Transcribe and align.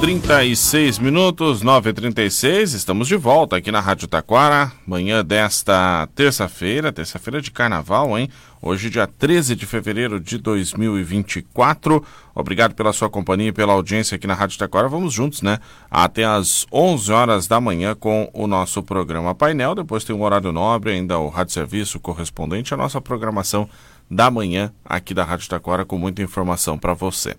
horas 0.00 0.20
36 0.20 0.98
minutos, 0.98 1.62
9h36, 1.62 2.74
estamos 2.74 3.06
de 3.06 3.16
volta 3.16 3.56
aqui 3.56 3.70
na 3.70 3.80
Rádio 3.80 4.08
Taquara, 4.08 4.72
manhã 4.86 5.22
desta 5.22 6.08
terça-feira, 6.14 6.90
terça-feira 6.90 7.40
de 7.40 7.50
carnaval, 7.50 8.18
hein? 8.18 8.30
Hoje, 8.62 8.88
dia 8.88 9.06
13 9.06 9.54
de 9.54 9.66
fevereiro 9.66 10.18
de 10.18 10.38
2024. 10.38 12.02
Obrigado 12.34 12.74
pela 12.74 12.94
sua 12.94 13.10
companhia 13.10 13.48
e 13.48 13.52
pela 13.52 13.74
audiência 13.74 14.14
aqui 14.14 14.26
na 14.26 14.34
Rádio 14.34 14.58
Taquara. 14.58 14.88
Vamos 14.88 15.12
juntos, 15.12 15.42
né? 15.42 15.58
Até 15.90 16.24
às 16.24 16.66
11 16.72 17.12
horas 17.12 17.46
da 17.46 17.60
manhã 17.60 17.94
com 17.94 18.30
o 18.32 18.46
nosso 18.46 18.82
programa 18.82 19.34
Painel. 19.34 19.74
Depois 19.74 20.02
tem 20.02 20.16
um 20.16 20.22
horário 20.22 20.50
nobre, 20.50 20.92
ainda 20.92 21.18
o 21.18 21.28
Rádio 21.28 21.52
Serviço 21.52 22.00
correspondente 22.00 22.72
à 22.72 22.76
nossa 22.76 23.00
programação 23.00 23.68
da 24.10 24.30
manhã 24.30 24.72
aqui 24.82 25.12
da 25.12 25.24
Rádio 25.24 25.48
Taquara 25.48 25.84
com 25.84 25.98
muita 25.98 26.22
informação 26.22 26.78
para 26.78 26.94
você. 26.94 27.36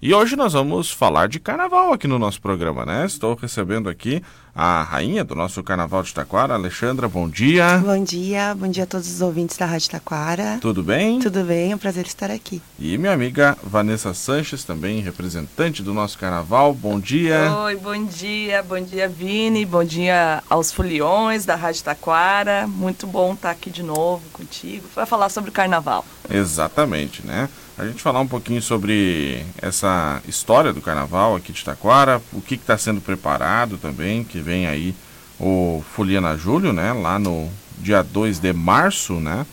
E 0.00 0.12
hoje 0.12 0.36
nós 0.36 0.52
vamos 0.52 0.90
falar 0.90 1.26
de 1.26 1.40
carnaval 1.40 1.92
aqui 1.92 2.06
no 2.06 2.18
nosso 2.18 2.40
programa, 2.40 2.84
né? 2.84 3.06
Estou 3.06 3.34
recebendo 3.34 3.88
aqui 3.88 4.22
a 4.56 4.82
rainha 4.82 5.22
do 5.22 5.34
nosso 5.34 5.62
carnaval 5.62 6.02
de 6.02 6.14
Taquara, 6.14 6.54
Alexandra, 6.54 7.06
bom 7.06 7.28
dia. 7.28 7.76
Bom 7.76 8.02
dia, 8.02 8.54
bom 8.54 8.66
dia 8.66 8.84
a 8.84 8.86
todos 8.86 9.06
os 9.06 9.20
ouvintes 9.20 9.58
da 9.58 9.66
Rádio 9.66 9.90
Taquara. 9.90 10.56
Tudo 10.62 10.82
bem? 10.82 11.18
Tudo 11.18 11.44
bem, 11.44 11.72
é 11.72 11.74
um 11.74 11.78
prazer 11.78 12.06
estar 12.06 12.30
aqui. 12.30 12.62
E 12.78 12.96
minha 12.96 13.12
amiga 13.12 13.54
Vanessa 13.62 14.14
Sanches, 14.14 14.64
também 14.64 15.00
representante 15.00 15.82
do 15.82 15.92
nosso 15.92 16.16
carnaval, 16.16 16.72
bom 16.72 16.98
dia. 16.98 17.54
Oi, 17.64 17.76
bom 17.76 18.02
dia, 18.06 18.62
bom 18.62 18.80
dia 18.80 19.06
Vini, 19.06 19.66
bom 19.66 19.84
dia 19.84 20.42
aos 20.48 20.72
foliões 20.72 21.44
da 21.44 21.54
Rádio 21.54 21.84
Taquara. 21.84 22.66
Muito 22.66 23.06
bom 23.06 23.34
estar 23.34 23.50
aqui 23.50 23.68
de 23.68 23.82
novo 23.82 24.22
contigo 24.32 24.88
para 24.94 25.04
falar 25.04 25.28
sobre 25.28 25.50
o 25.50 25.52
carnaval. 25.52 26.02
Exatamente, 26.30 27.26
né? 27.26 27.50
a 27.78 27.86
gente 27.86 28.02
falar 28.02 28.20
um 28.20 28.26
pouquinho 28.26 28.62
sobre 28.62 29.44
essa 29.60 30.22
história 30.26 30.72
do 30.72 30.80
carnaval 30.80 31.36
aqui 31.36 31.52
de 31.52 31.62
Taquara, 31.62 32.22
o 32.32 32.40
que 32.40 32.54
está 32.54 32.78
sendo 32.78 33.02
preparado 33.02 33.76
também, 33.76 34.24
que 34.24 34.40
vem 34.46 34.66
aí 34.66 34.94
o 35.40 35.84
Foliana 35.94 36.36
Júlio, 36.36 36.72
né, 36.72 36.92
lá 36.92 37.18
no 37.18 37.50
dia 37.78 38.02
2 38.02 38.38
de 38.38 38.52
março, 38.52 39.14
né, 39.14 39.44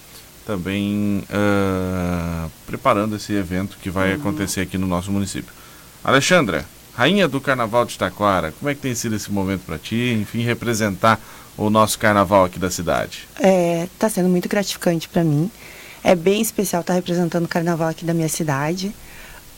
também 0.46 1.24
uh, 1.30 2.52
preparando 2.68 3.16
esse 3.16 3.34
evento 3.34 3.78
que 3.82 3.90
vai 3.90 4.14
uhum. 4.14 4.20
acontecer 4.20 4.62
aqui 4.62 4.78
no 4.78 4.86
nosso 4.86 5.12
município. 5.12 5.52
Alexandra, 6.04 6.66
rainha 6.96 7.28
do 7.28 7.42
carnaval 7.42 7.86
de 7.86 7.98
Taquara, 7.98 8.54
como 8.60 8.70
é 8.70 8.76
que 8.76 8.82
tem 8.82 8.94
sido 8.94 9.16
esse 9.16 9.32
momento 9.32 9.62
para 9.66 9.80
ti, 9.80 10.16
enfim, 10.22 10.44
representar 10.44 11.20
o 11.58 11.70
nosso 11.70 11.98
carnaval 11.98 12.46
aqui 12.46 12.60
da 12.60 12.70
cidade? 12.70 13.28
É, 13.40 13.88
tá 13.98 14.10
sendo 14.10 14.30
muito 14.30 14.48
gratificante 14.48 15.10
para 15.10 15.24
mim. 15.24 15.50
É 16.04 16.16
bem 16.16 16.42
especial 16.42 16.82
estar 16.82 16.94
representando 16.94 17.46
o 17.46 17.48
carnaval 17.48 17.88
aqui 17.88 18.06
da 18.06 18.14
minha 18.14 18.30
cidade. 18.30 18.94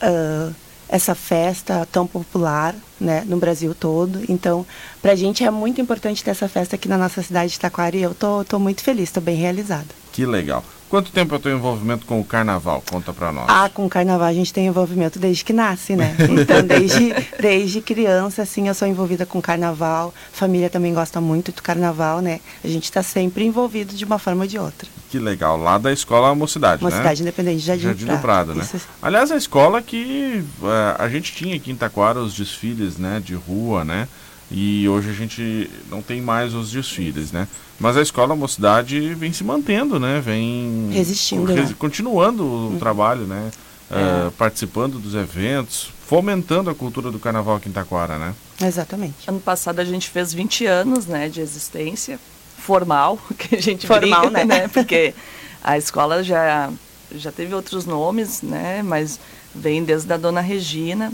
Uh, 0.00 0.54
essa 0.88 1.14
festa 1.14 1.86
tão 1.90 2.06
popular 2.06 2.74
né, 3.00 3.24
no 3.26 3.36
Brasil 3.36 3.74
todo. 3.74 4.20
Então, 4.28 4.64
para 5.02 5.12
a 5.12 5.16
gente 5.16 5.44
é 5.44 5.50
muito 5.50 5.80
importante 5.80 6.22
ter 6.22 6.30
essa 6.30 6.48
festa 6.48 6.76
aqui 6.76 6.88
na 6.88 6.98
nossa 6.98 7.22
cidade 7.22 7.52
de 7.52 7.60
Taquara 7.60 7.96
e 7.96 8.02
eu 8.02 8.14
tô, 8.14 8.44
tô 8.44 8.58
muito 8.58 8.82
feliz, 8.82 9.04
estou 9.04 9.22
bem 9.22 9.36
realizada. 9.36 9.86
Que 10.12 10.24
legal. 10.24 10.64
Quanto 10.88 11.10
tempo 11.10 11.34
é 11.34 11.38
o 11.38 11.40
teu 11.40 11.52
envolvimento 11.52 12.06
com 12.06 12.20
o 12.20 12.24
carnaval? 12.24 12.82
Conta 12.88 13.12
para 13.12 13.32
nós. 13.32 13.46
Ah, 13.48 13.68
com 13.68 13.86
o 13.86 13.88
carnaval 13.88 14.28
a 14.28 14.32
gente 14.32 14.52
tem 14.52 14.66
envolvimento 14.66 15.18
desde 15.18 15.44
que 15.44 15.52
nasce, 15.52 15.96
né? 15.96 16.14
Então, 16.46 16.62
desde, 16.62 17.14
desde 17.40 17.80
criança, 17.80 18.42
assim, 18.42 18.68
eu 18.68 18.74
sou 18.74 18.86
envolvida 18.86 19.26
com 19.26 19.40
carnaval. 19.40 20.14
Família 20.32 20.70
também 20.70 20.94
gosta 20.94 21.20
muito 21.20 21.50
do 21.50 21.62
carnaval, 21.62 22.20
né? 22.20 22.40
A 22.62 22.68
gente 22.68 22.84
está 22.84 23.02
sempre 23.02 23.44
envolvido 23.44 23.94
de 23.94 24.04
uma 24.04 24.18
forma 24.18 24.42
ou 24.42 24.48
de 24.48 24.58
outra. 24.58 24.86
Que 25.10 25.18
legal. 25.18 25.56
Lá 25.56 25.78
da 25.78 25.92
escola 25.92 26.34
Mocidade, 26.34 26.82
Mocidade 26.82 26.82
né? 26.82 26.96
Mocidade 26.96 27.22
Independente 27.22 27.60
de 27.60 27.66
Jardim, 27.66 27.82
Jardim 27.84 28.06
do 28.06 28.18
Prado. 28.18 28.54
né? 28.54 28.62
Isso. 28.62 28.86
Aliás, 29.02 29.30
a 29.32 29.36
escola 29.36 29.82
que 29.82 30.44
uh, 30.60 30.66
a 30.98 31.08
gente 31.08 31.32
tinha 31.32 31.56
aqui 31.56 31.70
em 31.70 31.76
Taquara 31.76 32.20
os 32.20 32.34
desfiles, 32.34 32.96
né? 32.96 33.20
De 33.24 33.34
rua, 33.34 33.84
né? 33.84 34.06
E 34.50 34.88
hoje 34.88 35.10
a 35.10 35.12
gente 35.12 35.70
não 35.90 36.00
tem 36.00 36.20
mais 36.20 36.54
os 36.54 36.70
desfiles, 36.70 37.32
né? 37.32 37.48
Mas 37.78 37.96
a 37.96 38.02
escola 38.02 38.34
Mocidade 38.34 39.14
vem 39.14 39.32
se 39.32 39.44
mantendo, 39.44 39.98
né? 39.98 40.20
Vem 40.24 40.90
resistindo, 40.92 41.52
né? 41.52 41.74
continuando 41.78 42.42
o 42.42 42.70
uhum. 42.70 42.78
trabalho, 42.78 43.26
né? 43.26 43.50
É. 43.90 44.26
Uh, 44.26 44.30
participando 44.32 44.98
dos 44.98 45.14
eventos, 45.14 45.90
fomentando 46.06 46.70
a 46.70 46.74
cultura 46.74 47.10
do 47.10 47.18
carnaval 47.18 47.56
aqui 47.56 47.68
em 47.68 47.72
Taquara, 47.72 48.18
né? 48.18 48.34
Exatamente. 48.60 49.28
Ano 49.28 49.40
passado 49.40 49.80
a 49.80 49.84
gente 49.84 50.08
fez 50.08 50.32
20 50.32 50.66
anos, 50.66 51.06
né, 51.06 51.28
de 51.28 51.40
existência 51.40 52.18
formal, 52.58 53.18
que 53.38 53.54
a 53.54 53.60
gente 53.60 53.86
formal, 53.86 54.22
brinca, 54.22 54.44
né? 54.44 54.62
né? 54.62 54.68
Porque 54.72 55.14
a 55.62 55.76
escola 55.76 56.22
já 56.22 56.70
já 57.14 57.30
teve 57.30 57.54
outros 57.54 57.86
nomes, 57.86 58.42
né? 58.42 58.82
Mas 58.82 59.20
vem 59.54 59.84
desde 59.84 60.12
a 60.12 60.16
dona 60.16 60.40
Regina 60.40 61.12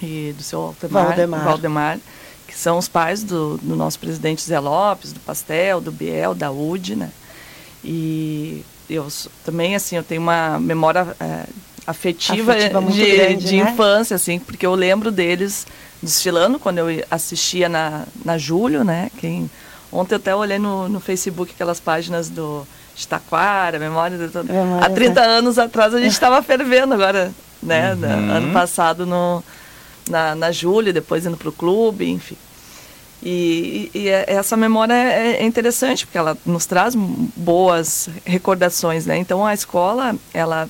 e 0.00 0.34
do 0.36 0.42
seu 0.42 0.60
Altemar, 0.60 1.06
Valdemar. 1.08 1.44
Valdemar 1.44 1.98
que 2.52 2.58
são 2.58 2.76
os 2.76 2.86
pais 2.86 3.24
do, 3.24 3.56
do 3.62 3.74
nosso 3.74 3.98
presidente 3.98 4.42
Zé 4.42 4.60
Lopes, 4.60 5.14
do 5.14 5.20
Pastel, 5.20 5.80
do 5.80 5.90
Biel, 5.90 6.34
da 6.34 6.50
UD, 6.50 6.94
né? 6.96 7.08
E 7.82 8.62
eu 8.90 9.08
também, 9.42 9.74
assim, 9.74 9.96
eu 9.96 10.02
tenho 10.02 10.20
uma 10.20 10.60
memória 10.60 11.16
é, 11.18 11.46
afetiva, 11.86 12.52
afetiva 12.52 12.82
de, 12.82 13.16
grande, 13.16 13.44
de 13.46 13.56
né? 13.56 13.70
infância, 13.70 14.14
assim, 14.14 14.38
porque 14.38 14.66
eu 14.66 14.74
lembro 14.74 15.10
deles 15.10 15.66
desfilando 16.02 16.58
quando 16.58 16.76
eu 16.76 17.04
assistia 17.10 17.70
na, 17.70 18.04
na 18.22 18.36
Júlio, 18.36 18.84
né? 18.84 19.10
Quem, 19.16 19.50
ontem 19.90 20.14
eu 20.14 20.18
até 20.18 20.36
olhei 20.36 20.58
no, 20.58 20.90
no 20.90 21.00
Facebook 21.00 21.52
aquelas 21.54 21.80
páginas 21.80 22.28
do 22.28 22.66
de 22.94 23.08
Taquara, 23.08 23.78
memória, 23.78 24.18
de, 24.18 24.52
memória 24.52 24.86
há 24.86 24.90
30 24.90 25.14
tá. 25.14 25.26
anos 25.26 25.58
atrás 25.58 25.94
a 25.94 25.98
gente 25.98 26.12
estava 26.12 26.42
fervendo 26.42 26.92
agora, 26.92 27.32
né? 27.62 27.94
Uhum. 27.94 28.30
Ano 28.30 28.52
passado 28.52 29.06
no 29.06 29.42
na, 30.08 30.34
na 30.34 30.52
Júlia, 30.52 30.92
depois 30.92 31.26
indo 31.26 31.36
para 31.36 31.48
o 31.48 31.52
clube, 31.52 32.08
enfim. 32.08 32.36
E, 33.22 33.90
e, 33.94 33.98
e, 33.98 34.08
é, 34.08 34.24
essa 34.26 34.56
memória 34.56 34.94
é, 34.94 35.42
é 35.42 35.44
interessante, 35.44 36.06
porque 36.06 36.18
ela 36.18 36.36
nos 36.44 36.66
traz 36.66 36.94
boas 36.94 38.08
recordações, 38.24 39.06
né? 39.06 39.16
Então, 39.16 39.46
a 39.46 39.54
escola, 39.54 40.16
ela 40.34 40.68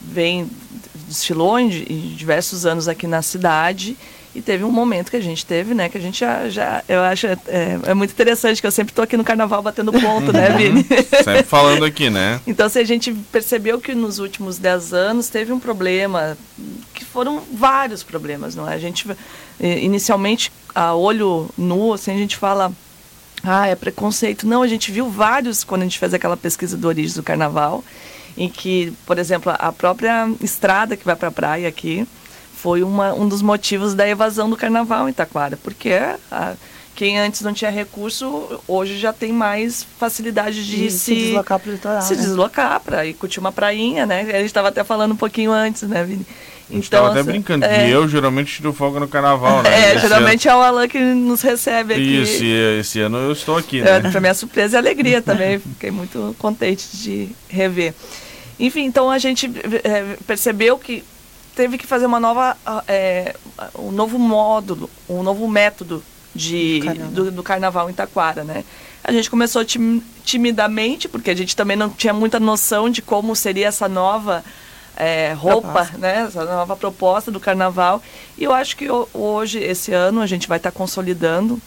vem, 0.00 0.48
desfilou 1.06 1.58
em, 1.58 1.68
em 1.68 2.14
diversos 2.16 2.64
anos 2.64 2.88
aqui 2.88 3.06
na 3.06 3.20
cidade 3.20 3.96
e 4.34 4.42
teve 4.42 4.64
um 4.64 4.70
momento 4.70 5.10
que 5.10 5.16
a 5.16 5.22
gente 5.22 5.46
teve, 5.46 5.74
né? 5.74 5.88
Que 5.88 5.96
a 5.96 6.00
gente 6.00 6.18
já, 6.18 6.48
já 6.48 6.82
eu 6.88 7.00
acho, 7.02 7.26
é, 7.26 7.38
é 7.86 7.94
muito 7.94 8.10
interessante, 8.10 8.60
que 8.60 8.66
eu 8.66 8.72
sempre 8.72 8.90
estou 8.90 9.04
aqui 9.04 9.16
no 9.16 9.22
carnaval 9.22 9.62
batendo 9.62 9.92
ponto, 9.92 10.32
né, 10.32 10.50
uhum. 10.50 10.56
Vini? 10.56 10.86
sempre 11.22 11.44
falando 11.44 11.84
aqui, 11.84 12.10
né? 12.10 12.40
Então, 12.46 12.68
se 12.68 12.78
a 12.78 12.84
gente 12.84 13.12
percebeu 13.32 13.80
que 13.80 13.94
nos 13.94 14.18
últimos 14.18 14.58
10 14.58 14.92
anos 14.92 15.28
teve 15.28 15.52
um 15.52 15.58
problema, 15.58 16.36
que 16.92 17.04
foram 17.04 17.42
vários 17.52 18.02
problemas, 18.02 18.54
não 18.54 18.68
é? 18.68 18.74
A 18.74 18.78
gente, 18.78 19.06
inicialmente, 19.60 20.52
a 20.74 20.94
olho 20.94 21.48
nu, 21.56 21.92
assim, 21.92 22.12
a 22.12 22.16
gente 22.16 22.36
fala, 22.36 22.72
ah, 23.42 23.66
é 23.66 23.74
preconceito. 23.74 24.46
Não, 24.46 24.62
a 24.62 24.68
gente 24.68 24.90
viu 24.90 25.08
vários 25.08 25.62
quando 25.62 25.82
a 25.82 25.84
gente 25.84 25.98
fez 25.98 26.14
aquela 26.14 26.36
pesquisa 26.36 26.76
do 26.76 26.88
origem 26.88 27.14
do 27.14 27.22
carnaval, 27.22 27.84
em 28.36 28.48
que, 28.48 28.92
por 29.06 29.18
exemplo, 29.18 29.52
a 29.56 29.70
própria 29.70 30.28
estrada 30.40 30.96
que 30.96 31.04
vai 31.04 31.14
para 31.14 31.28
a 31.28 31.32
praia 31.32 31.68
aqui, 31.68 32.06
foi 32.64 32.82
uma, 32.82 33.12
um 33.12 33.28
dos 33.28 33.42
motivos 33.42 33.92
da 33.92 34.08
evasão 34.08 34.48
do 34.48 34.56
carnaval 34.56 35.06
em 35.06 35.12
Taquara, 35.12 35.58
porque 35.62 35.92
a, 36.32 36.54
quem 36.94 37.18
antes 37.18 37.42
não 37.42 37.52
tinha 37.52 37.70
recurso, 37.70 38.58
hoje 38.66 38.96
já 38.96 39.12
tem 39.12 39.34
mais 39.34 39.86
facilidade 39.98 40.64
de, 40.64 40.84
de 40.84 40.90
se, 40.90 40.98
se, 40.98 41.14
deslocar 41.14 41.58
para 41.58 41.68
o 41.68 41.72
litoral. 41.74 42.00
Se 42.00 42.16
né? 42.16 42.22
deslocar 42.22 42.80
para 42.80 43.04
ir 43.04 43.12
curtir 43.12 43.38
uma 43.38 43.52
prainha, 43.52 44.06
né? 44.06 44.22
A 44.22 44.38
gente 44.38 44.46
estava 44.46 44.68
até 44.68 44.82
falando 44.82 45.12
um 45.12 45.16
pouquinho 45.16 45.52
antes, 45.52 45.82
né, 45.82 46.04
Vini? 46.04 46.26
Então, 46.70 47.04
até 47.04 47.22
brincando, 47.22 47.66
é... 47.66 47.84
que 47.84 47.90
eu 47.90 48.08
geralmente 48.08 48.56
tiro 48.56 48.72
folga 48.72 48.98
no 48.98 49.08
carnaval, 49.08 49.62
né? 49.62 49.68
É, 49.84 49.96
esse 49.96 50.00
geralmente 50.00 50.48
ano... 50.48 50.56
é 50.56 50.60
o 50.60 50.64
Alan 50.64 50.88
que 50.88 50.98
nos 50.98 51.42
recebe 51.42 51.92
aqui. 51.92 52.22
Isso, 52.22 52.42
e 52.42 52.80
esse 52.80 52.98
ano 52.98 53.18
eu 53.18 53.32
estou 53.32 53.58
aqui, 53.58 53.82
né? 53.82 53.98
É, 53.98 54.00
para 54.00 54.20
minha 54.22 54.32
surpresa 54.32 54.74
e 54.74 54.78
alegria 54.78 55.20
também, 55.22 55.58
fiquei 55.58 55.90
muito 55.90 56.34
contente 56.38 56.96
de 56.96 57.28
rever. 57.46 57.92
Enfim, 58.58 58.84
então 58.84 59.10
a 59.10 59.18
gente 59.18 59.52
é, 59.84 60.16
percebeu 60.26 60.78
que 60.78 61.04
teve 61.54 61.78
que 61.78 61.86
fazer 61.86 62.06
uma 62.06 62.20
nova, 62.20 62.56
é, 62.88 63.34
um 63.78 63.90
novo 63.90 64.18
módulo, 64.18 64.90
um 65.08 65.22
novo 65.22 65.46
método 65.48 66.02
de, 66.34 66.80
carnaval. 66.84 67.10
Do, 67.12 67.30
do, 67.30 67.42
carnaval 67.42 67.90
em 67.90 67.92
Taquara, 67.92 68.44
né? 68.44 68.64
A 69.02 69.12
gente 69.12 69.30
começou 69.30 69.64
tim, 69.64 70.02
timidamente, 70.24 71.08
porque 71.08 71.30
a 71.30 71.36
gente 71.36 71.54
também 71.54 71.76
não 71.76 71.90
tinha 71.90 72.12
muita 72.12 72.40
noção 72.40 72.90
de 72.90 73.00
como 73.00 73.36
seria 73.36 73.68
essa 73.68 73.88
nova 73.88 74.42
é, 74.96 75.32
roupa, 75.32 75.68
proposta. 75.68 75.98
né? 75.98 76.24
Essa 76.26 76.44
nova 76.44 76.76
proposta 76.76 77.30
do 77.30 77.38
carnaval. 77.38 78.02
E 78.36 78.44
eu 78.44 78.52
acho 78.52 78.76
que 78.76 78.88
hoje, 79.12 79.58
esse 79.58 79.92
ano, 79.92 80.20
a 80.20 80.26
gente 80.26 80.48
vai 80.48 80.56
estar 80.56 80.72
consolidando, 80.72 81.60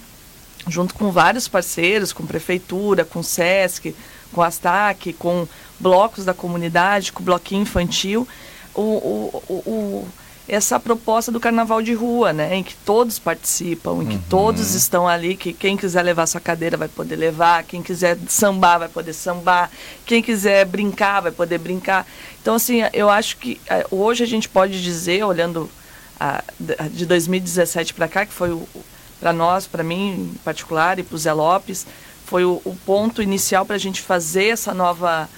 junto 0.67 0.93
com 0.93 1.11
vários 1.11 1.47
parceiros, 1.47 2.11
com 2.11 2.25
prefeitura, 2.25 3.05
com 3.05 3.23
SESC, 3.23 3.95
com 4.33 4.41
Astac, 4.41 5.13
com 5.13 5.47
blocos 5.79 6.25
da 6.25 6.33
comunidade, 6.33 7.13
com 7.13 7.21
o 7.21 7.25
bloquinho 7.25 7.61
infantil, 7.61 8.27
o, 8.81 9.43
o, 9.49 9.53
o, 9.53 10.07
essa 10.47 10.79
proposta 10.79 11.31
do 11.31 11.39
carnaval 11.39 11.81
de 11.81 11.93
rua, 11.93 12.31
né, 12.31 12.55
em 12.55 12.63
que 12.63 12.73
todos 12.85 13.19
participam, 13.19 14.01
em 14.01 14.05
que 14.05 14.15
uhum. 14.15 14.21
todos 14.29 14.73
estão 14.73 15.07
ali, 15.07 15.35
que 15.35 15.51
quem 15.51 15.75
quiser 15.75 16.01
levar 16.03 16.25
sua 16.25 16.39
cadeira 16.39 16.77
vai 16.77 16.87
poder 16.87 17.17
levar, 17.17 17.63
quem 17.63 17.83
quiser 17.83 18.17
sambar 18.29 18.79
vai 18.79 18.87
poder 18.87 19.13
sambar, 19.13 19.69
quem 20.05 20.21
quiser 20.21 20.65
brincar 20.65 21.21
vai 21.21 21.31
poder 21.31 21.57
brincar. 21.57 22.07
Então, 22.41 22.55
assim, 22.55 22.81
eu 22.93 23.09
acho 23.09 23.37
que 23.37 23.59
é, 23.69 23.85
hoje 23.91 24.23
a 24.23 24.27
gente 24.27 24.47
pode 24.47 24.81
dizer, 24.81 25.23
olhando 25.23 25.69
a, 26.19 26.41
de 26.91 27.05
2017 27.05 27.93
para 27.93 28.07
cá, 28.07 28.25
que 28.25 28.33
foi 28.33 28.57
para 29.19 29.33
nós, 29.33 29.67
para 29.67 29.83
mim 29.83 30.11
em 30.11 30.33
particular, 30.45 30.97
e 30.99 31.03
para 31.03 31.15
o 31.15 31.17
Zé 31.17 31.33
Lopes, 31.33 31.85
foi 32.25 32.45
o, 32.45 32.61
o 32.63 32.75
ponto 32.85 33.21
inicial 33.21 33.65
para 33.65 33.75
a 33.75 33.79
gente 33.79 34.01
fazer 34.01 34.47
essa 34.47 34.73
nova, 34.73 35.29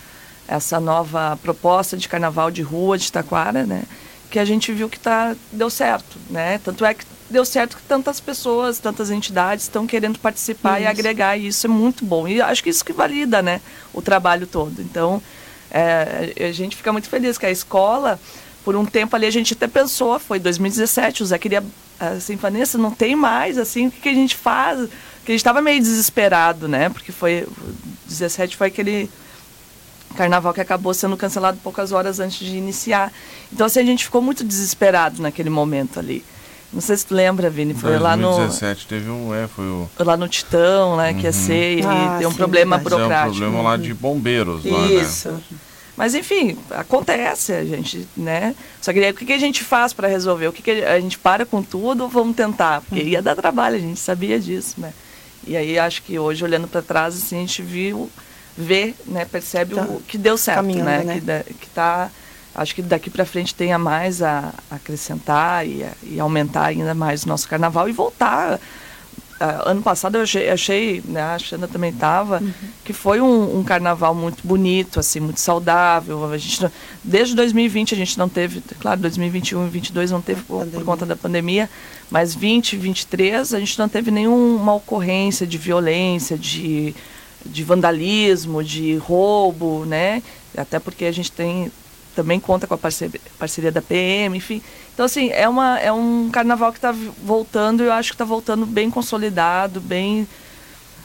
essa 0.50 0.80
nova 0.80 1.38
proposta 1.42 1.96
de 1.96 2.10
carnaval 2.10 2.50
de 2.50 2.62
rua 2.62 2.98
de 2.98 3.12
Taquara, 3.12 3.66
né? 3.66 3.84
Que 4.31 4.40
a 4.40 4.46
gente 4.46 4.72
viu 4.72 4.90
que 4.90 5.00
tá, 5.00 5.36
deu 5.51 5.69
certo, 5.69 6.18
né? 6.30 6.60
Tanto 6.63 6.84
é 6.84 6.94
que 6.94 7.06
deu 7.30 7.46
certo 7.46 7.78
que 7.78 7.84
tantas 7.84 8.19
pessoas, 8.19 8.80
tantas 8.80 9.12
entidades 9.12 9.66
estão 9.66 9.86
querendo 9.86 10.18
participar 10.18 10.80
isso. 10.80 10.84
e 10.84 10.88
agregar, 10.88 11.38
e 11.38 11.48
isso 11.48 11.68
é 11.68 11.69
muito 11.69 12.04
bom. 12.04 12.28
E 12.28 12.42
acho 12.42 12.63
que 12.63 12.69
isso 12.69 12.84
que 12.84 12.92
valida, 12.92 13.42
né? 13.42 13.62
O 13.94 14.01
trabalho 14.01 14.48
todo. 14.48 14.81
Então, 14.81 15.22
é, 15.69 16.34
a 16.40 16.52
gente 16.52 16.75
fica 16.75 16.92
muito 16.92 17.07
feliz 17.07 17.38
que 17.38 17.45
a 17.45 17.52
escola 17.52 18.19
por 18.63 18.75
um 18.75 18.86
tempo 18.86 19.16
ali 19.16 19.25
a 19.25 19.31
gente 19.31 19.54
até 19.54 19.68
pensou, 19.68 20.19
foi 20.19 20.38
2017, 20.38 21.24
o 21.24 21.25
Zé 21.25 21.38
queria, 21.38 21.63
assim, 22.00 22.36
Vanessa, 22.36 22.78
não 22.78 22.92
tem 22.92 23.16
mais, 23.16 23.57
assim, 23.57 23.88
o 23.88 23.92
que, 23.92 24.02
que 24.02 24.10
a 24.10 24.13
gente 24.13 24.36
faz? 24.36 24.78
Porque 24.80 25.31
a 25.31 25.34
gente 25.34 25.42
estava 25.42 25.62
meio 25.62 25.80
desesperado, 25.80 26.68
né? 26.68 26.90
Porque 26.90 27.12
foi, 27.12 27.48
17 28.07 28.57
foi 28.57 28.68
aquele 28.68 29.10
carnaval 30.15 30.53
que 30.53 30.61
acabou 30.61 30.94
sendo 30.94 31.15
cancelado 31.15 31.59
poucas 31.63 31.91
horas 31.91 32.19
antes 32.19 32.39
de 32.39 32.57
iniciar. 32.57 33.11
Então, 33.51 33.65
assim, 33.65 33.79
a 33.79 33.85
gente 33.85 34.06
ficou 34.06 34.21
muito 34.21 34.44
desesperado 34.44 35.21
naquele 35.21 35.50
momento 35.50 36.00
ali. 36.00 36.23
Não 36.71 36.81
sei 36.81 36.97
se 36.97 37.06
tu 37.06 37.15
lembra, 37.15 37.50
Vini, 37.50 37.73
foi 37.73 37.97
2017 37.97 38.03
lá 38.03 38.15
no... 38.15 38.38
2017 38.38 38.88
teve 38.88 39.09
um, 39.09 39.33
é, 39.33 39.47
foi 39.47 39.65
o... 39.65 39.89
Lá 39.97 40.15
no 40.15 40.27
Titão, 40.27 40.97
né, 40.97 41.11
uhum. 41.11 41.17
que 41.17 41.23
ia 41.23 41.31
ser, 41.31 41.79
e 41.79 41.83
ah, 41.83 42.17
deu 42.19 42.29
um 42.29 42.31
sim, 42.31 42.38
problema 42.38 42.77
burocrático. 42.77 43.44
É 43.44 43.47
um 43.47 43.51
problema 43.51 43.69
lá 43.69 43.77
de 43.77 43.94
bombeiros 43.94 44.63
Isso. 44.63 44.73
lá, 44.73 44.88
né? 44.88 44.94
Isso. 44.94 45.44
Mas 45.97 46.15
enfim, 46.15 46.57
acontece, 46.69 47.51
a 47.51 47.65
gente, 47.65 48.07
né? 48.15 48.56
Só 48.79 48.94
que 48.94 49.09
o 49.09 49.13
que, 49.13 49.33
a 49.33 49.38
gente 49.38 49.65
faz 49.65 49.91
para 49.91 50.07
resolver? 50.07 50.47
O 50.47 50.53
que, 50.53 50.61
que 50.61 50.71
a 50.71 50.97
gente 50.97 51.19
para 51.19 51.45
com 51.45 51.61
tudo 51.61 52.03
ou 52.03 52.09
vamos 52.09 52.38
tentar? 52.38 52.79
Porque 52.81 53.03
ia 53.03 53.21
dar 53.21 53.35
trabalho, 53.35 53.75
a 53.75 53.79
gente 53.79 54.00
sabia 54.00 54.39
disso, 54.39 54.75
né? 54.77 54.94
E 55.45 55.57
aí 55.57 55.77
acho 55.77 56.03
que 56.03 56.17
hoje, 56.17 56.41
olhando 56.41 56.69
para 56.69 56.81
trás, 56.81 57.15
assim, 57.15 57.35
a 57.35 57.39
gente 57.39 57.61
viu, 57.61 58.09
vê, 58.59 58.94
né, 59.06 59.25
percebe 59.25 59.75
tá. 59.75 59.83
o 59.83 60.01
que 60.01 60.17
deu 60.17 60.38
certo, 60.38 60.65
né? 60.65 61.03
né? 61.03 61.13
Que, 61.15 61.21
da, 61.21 61.44
que 61.44 61.69
tá, 61.73 62.11
acho 62.53 62.75
que 62.75 62.81
daqui 62.81 63.09
para 63.09 63.25
frente 63.25 63.56
tenha 63.56 63.79
mais 63.79 64.21
a, 64.21 64.53
acrescentar 64.69 65.65
e, 65.65 65.83
a, 65.83 65.91
e 66.03 66.19
aumentar 66.19 66.65
ainda 66.65 66.94
mais 66.94 67.23
o 67.23 67.29
nosso 67.29 67.47
carnaval 67.47 67.88
e 67.88 67.94
voltar 67.94 68.59
Uh, 69.39 69.69
ano 69.69 69.81
passado 69.81 70.17
eu 70.17 70.23
achei, 70.23 70.50
achei 70.50 71.01
né, 71.06 71.21
a 71.21 71.39
Xana 71.39 71.65
também 71.65 71.91
estava, 71.91 72.41
uhum. 72.41 72.51
que 72.83 72.91
foi 72.91 73.21
um, 73.21 73.59
um, 73.59 73.63
carnaval 73.63 74.13
muito 74.13 74.45
bonito, 74.45 75.00
assim, 75.00 75.21
muito 75.21 75.39
saudável. 75.39 76.29
A 76.29 76.38
gente, 76.38 76.69
desde 77.01 77.33
2020 77.35 77.94
a 77.94 77.97
gente 77.97 78.17
não 78.17 78.27
teve, 78.27 78.61
claro, 78.81 79.00
2021 79.00 79.59
e 79.59 79.61
2022 79.61 80.11
não 80.11 80.21
teve 80.21 80.41
por, 80.41 80.65
por, 80.67 80.83
conta 80.83 81.06
da 81.06 81.15
pandemia, 81.15 81.69
mas 82.11 82.35
20 82.35 82.75
23 82.75 83.53
a 83.53 83.59
gente 83.59 83.79
não 83.79 83.88
teve 83.88 84.11
nenhuma 84.11 84.73
ocorrência 84.73 85.47
de 85.47 85.57
violência, 85.57 86.38
de, 86.38 86.94
de 87.45 87.63
vandalismo, 87.63 88.63
de 88.63 88.95
roubo, 88.97 89.86
né? 89.86 90.21
Até 90.57 90.80
porque 90.80 91.06
a 91.06 91.12
gente 91.12 91.31
tem 91.31 91.71
também 92.15 92.39
conta 92.39 92.68
com 92.68 92.74
a 92.74 92.77
parceria, 92.77 93.19
parceria 93.38 93.71
da 93.71 93.81
PM, 93.81 94.38
enfim. 94.38 94.62
Então, 94.94 95.06
assim, 95.06 95.30
é, 95.30 95.47
uma, 95.47 95.80
é 95.80 95.91
um 95.91 96.30
carnaval 96.30 96.71
que 96.71 96.77
está 96.77 96.94
voltando 97.24 97.81
e 97.81 97.86
eu 97.86 97.94
acho 97.94 98.09
que 98.09 98.15
está 98.15 98.25
voltando 98.25 98.65
bem 98.65 98.89
consolidado, 98.89 99.80
bem, 99.80 100.27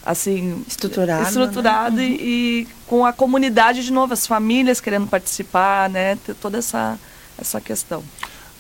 assim... 0.05 0.65
Estruturado. 0.67 1.23
Estruturado 1.23 1.97
né? 1.97 2.05
e, 2.05 2.67
e, 2.67 2.69
com 2.87 3.05
a 3.05 3.13
comunidade 3.13 3.85
de 3.85 3.93
novo, 3.93 4.13
as 4.13 4.27
famílias 4.27 4.81
querendo 4.81 5.07
participar, 5.07 5.89
né? 5.89 6.17
Ter 6.27 6.35
toda 6.35 6.59
essa, 6.59 6.99
essa 7.39 7.61
questão. 7.61 8.03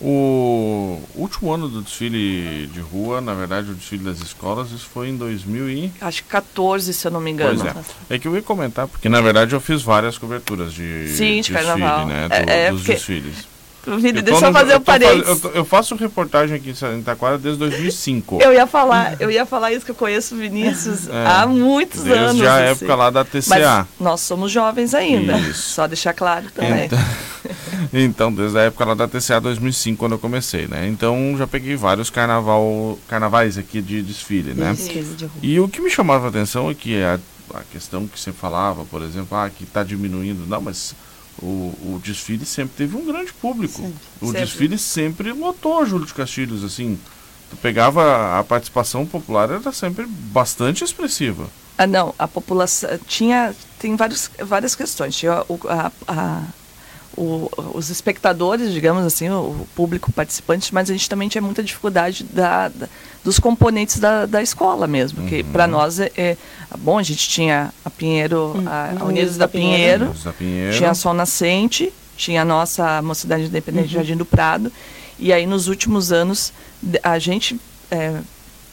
O 0.00 1.00
último 1.14 1.52
ano 1.52 1.68
do 1.68 1.80
desfile 1.80 2.66
de 2.66 2.80
rua, 2.80 3.20
na 3.20 3.32
verdade, 3.32 3.70
o 3.70 3.74
desfile 3.74 4.04
das 4.04 4.20
escolas, 4.20 4.70
isso 4.70 4.86
foi 4.92 5.08
em 5.08 5.16
2000 5.16 5.70
e... 5.70 5.92
Acho 6.00 6.22
que 6.22 6.28
14, 6.28 6.92
se 6.92 7.06
eu 7.06 7.10
não 7.10 7.20
me 7.20 7.30
engano. 7.30 7.60
Pois 7.62 7.76
é. 8.10 8.16
É 8.16 8.18
que 8.18 8.26
eu 8.26 8.34
ia 8.34 8.42
comentar, 8.42 8.88
porque 8.88 9.08
na 9.08 9.20
verdade 9.20 9.54
eu 9.54 9.60
fiz 9.60 9.82
várias 9.82 10.18
coberturas 10.18 10.72
de, 10.72 11.08
Sim, 11.08 11.36
de, 11.36 11.42
de 11.42 11.52
carnaval. 11.52 12.06
né? 12.06 12.28
Do, 12.28 12.34
é, 12.34 12.66
é, 12.66 12.70
dos 12.70 12.80
porque... 12.80 12.94
desfiles. 12.94 13.54
Vini, 13.86 14.22
deixa 14.22 14.46
eu 14.46 14.52
fazer 14.52 14.76
um 14.76 14.80
parênteses. 14.80 15.44
Eu, 15.44 15.50
eu, 15.52 15.64
faço 15.64 15.94
reportagem 15.94 16.56
aqui 16.56 16.70
em 16.70 17.00
Itaquara 17.00 17.36
desde 17.36 17.58
2005. 17.58 18.38
Eu 18.40 18.52
ia 18.52 18.66
falar, 18.66 19.20
eu 19.20 19.30
ia 19.30 19.44
falar 19.44 19.72
isso 19.72 19.84
que 19.84 19.90
eu 19.90 19.94
conheço 19.94 20.34
o 20.34 20.38
Vinícius 20.38 21.08
é, 21.12 21.26
há 21.26 21.46
muitos 21.46 22.02
desde 22.02 22.18
anos. 22.18 22.40
Desde 22.40 22.46
a 22.46 22.54
assim. 22.54 22.84
época 22.84 22.94
lá 22.94 23.10
da 23.10 23.24
TCA. 23.24 23.42
Mas 23.48 23.86
nós 24.00 24.20
somos 24.22 24.50
jovens 24.50 24.94
ainda. 24.94 25.36
Isso. 25.38 25.74
Só 25.74 25.86
deixar 25.86 26.14
claro 26.14 26.46
também. 26.54 26.86
Então, 26.86 26.98
então, 27.92 28.32
desde 28.32 28.58
a 28.58 28.62
época 28.62 28.84
lá 28.84 28.94
da 28.94 29.08
TCA 29.08 29.40
2005, 29.40 29.98
quando 29.98 30.12
eu 30.12 30.18
comecei, 30.18 30.66
né? 30.66 30.88
Então, 30.88 31.34
já 31.36 31.46
peguei 31.46 31.76
vários 31.76 32.10
carnaval, 32.10 32.98
carnavais 33.08 33.58
aqui 33.58 33.80
de 33.80 34.02
desfile, 34.02 34.54
né? 34.54 34.76
E 35.42 35.58
o 35.60 35.68
que 35.68 35.80
me 35.80 35.90
chamava 35.90 36.26
a 36.26 36.28
atenção 36.28 36.70
é 36.70 36.74
que 36.74 37.02
a, 37.02 37.18
a 37.54 37.62
questão 37.72 38.06
que 38.06 38.18
você 38.18 38.32
falava, 38.32 38.84
por 38.84 39.02
exemplo, 39.02 39.36
ah, 39.36 39.50
que 39.50 39.64
está 39.64 39.82
diminuindo. 39.82 40.46
Não, 40.46 40.60
mas 40.60 40.94
o, 41.42 41.46
o, 41.46 42.00
desfile 42.02 42.46
sempre 42.46 42.74
teve 42.76 42.96
um 42.96 43.04
grande 43.04 43.32
público. 43.32 43.82
Sempre. 43.82 43.98
O 44.20 44.26
sempre. 44.26 44.40
desfile 44.40 44.78
sempre 44.78 45.32
lotou 45.32 45.84
Júlio 45.84 46.06
de 46.06 46.14
Castilhos, 46.14 46.64
assim. 46.64 46.98
Tu 47.50 47.56
pegava 47.56 48.38
a 48.38 48.44
participação 48.44 49.04
popular 49.04 49.50
era 49.50 49.72
sempre 49.72 50.06
bastante 50.06 50.82
expressiva. 50.82 51.48
Ah, 51.76 51.86
não, 51.86 52.14
a 52.18 52.28
população 52.28 52.88
tinha 53.06 53.54
tem 53.78 53.96
vários, 53.96 54.30
várias 54.38 54.74
questões. 54.74 55.14
Tinha 55.16 55.44
a, 55.68 55.92
a 56.06 56.42
o, 57.16 57.50
os 57.74 57.90
espectadores, 57.90 58.72
digamos 58.72 59.04
assim, 59.04 59.28
o 59.30 59.66
público 59.74 60.12
participante, 60.12 60.72
mas 60.72 60.90
a 60.90 60.92
gente 60.92 61.08
também 61.08 61.28
tinha 61.28 61.42
muita 61.42 61.62
dificuldade 61.62 62.24
da, 62.24 62.68
da 62.68 62.88
dos 63.24 63.38
componentes 63.38 63.98
da, 63.98 64.26
da 64.26 64.42
escola 64.42 64.86
mesmo, 64.86 65.22
uhum. 65.22 65.28
que 65.28 65.42
para 65.42 65.66
nós 65.66 65.98
é, 65.98 66.12
é, 66.14 66.36
bom, 66.78 66.98
a 66.98 67.02
gente 67.02 67.26
tinha 67.26 67.72
a 67.82 67.88
Pinheiro, 67.88 68.52
uhum. 68.54 68.68
a, 68.68 68.92
a 69.00 69.04
Unidos 69.04 69.38
da, 69.38 69.46
da 69.46 69.48
Pinheiro, 69.48 70.06
Pinheiro, 70.06 70.24
da 70.24 70.32
Pinheiro, 70.32 70.76
tinha 70.76 70.90
a 70.90 70.94
Sol 70.94 71.14
Nascente, 71.14 71.90
tinha 72.16 72.42
a 72.42 72.44
nossa 72.44 73.00
Mocidade 73.00 73.44
Independente 73.44 73.88
uhum. 73.88 73.94
Jardim 73.94 74.16
do 74.16 74.26
Prado, 74.26 74.70
e 75.18 75.32
aí 75.32 75.46
nos 75.46 75.68
últimos 75.68 76.12
anos 76.12 76.52
a 77.02 77.18
gente 77.18 77.58
é, 77.90 78.20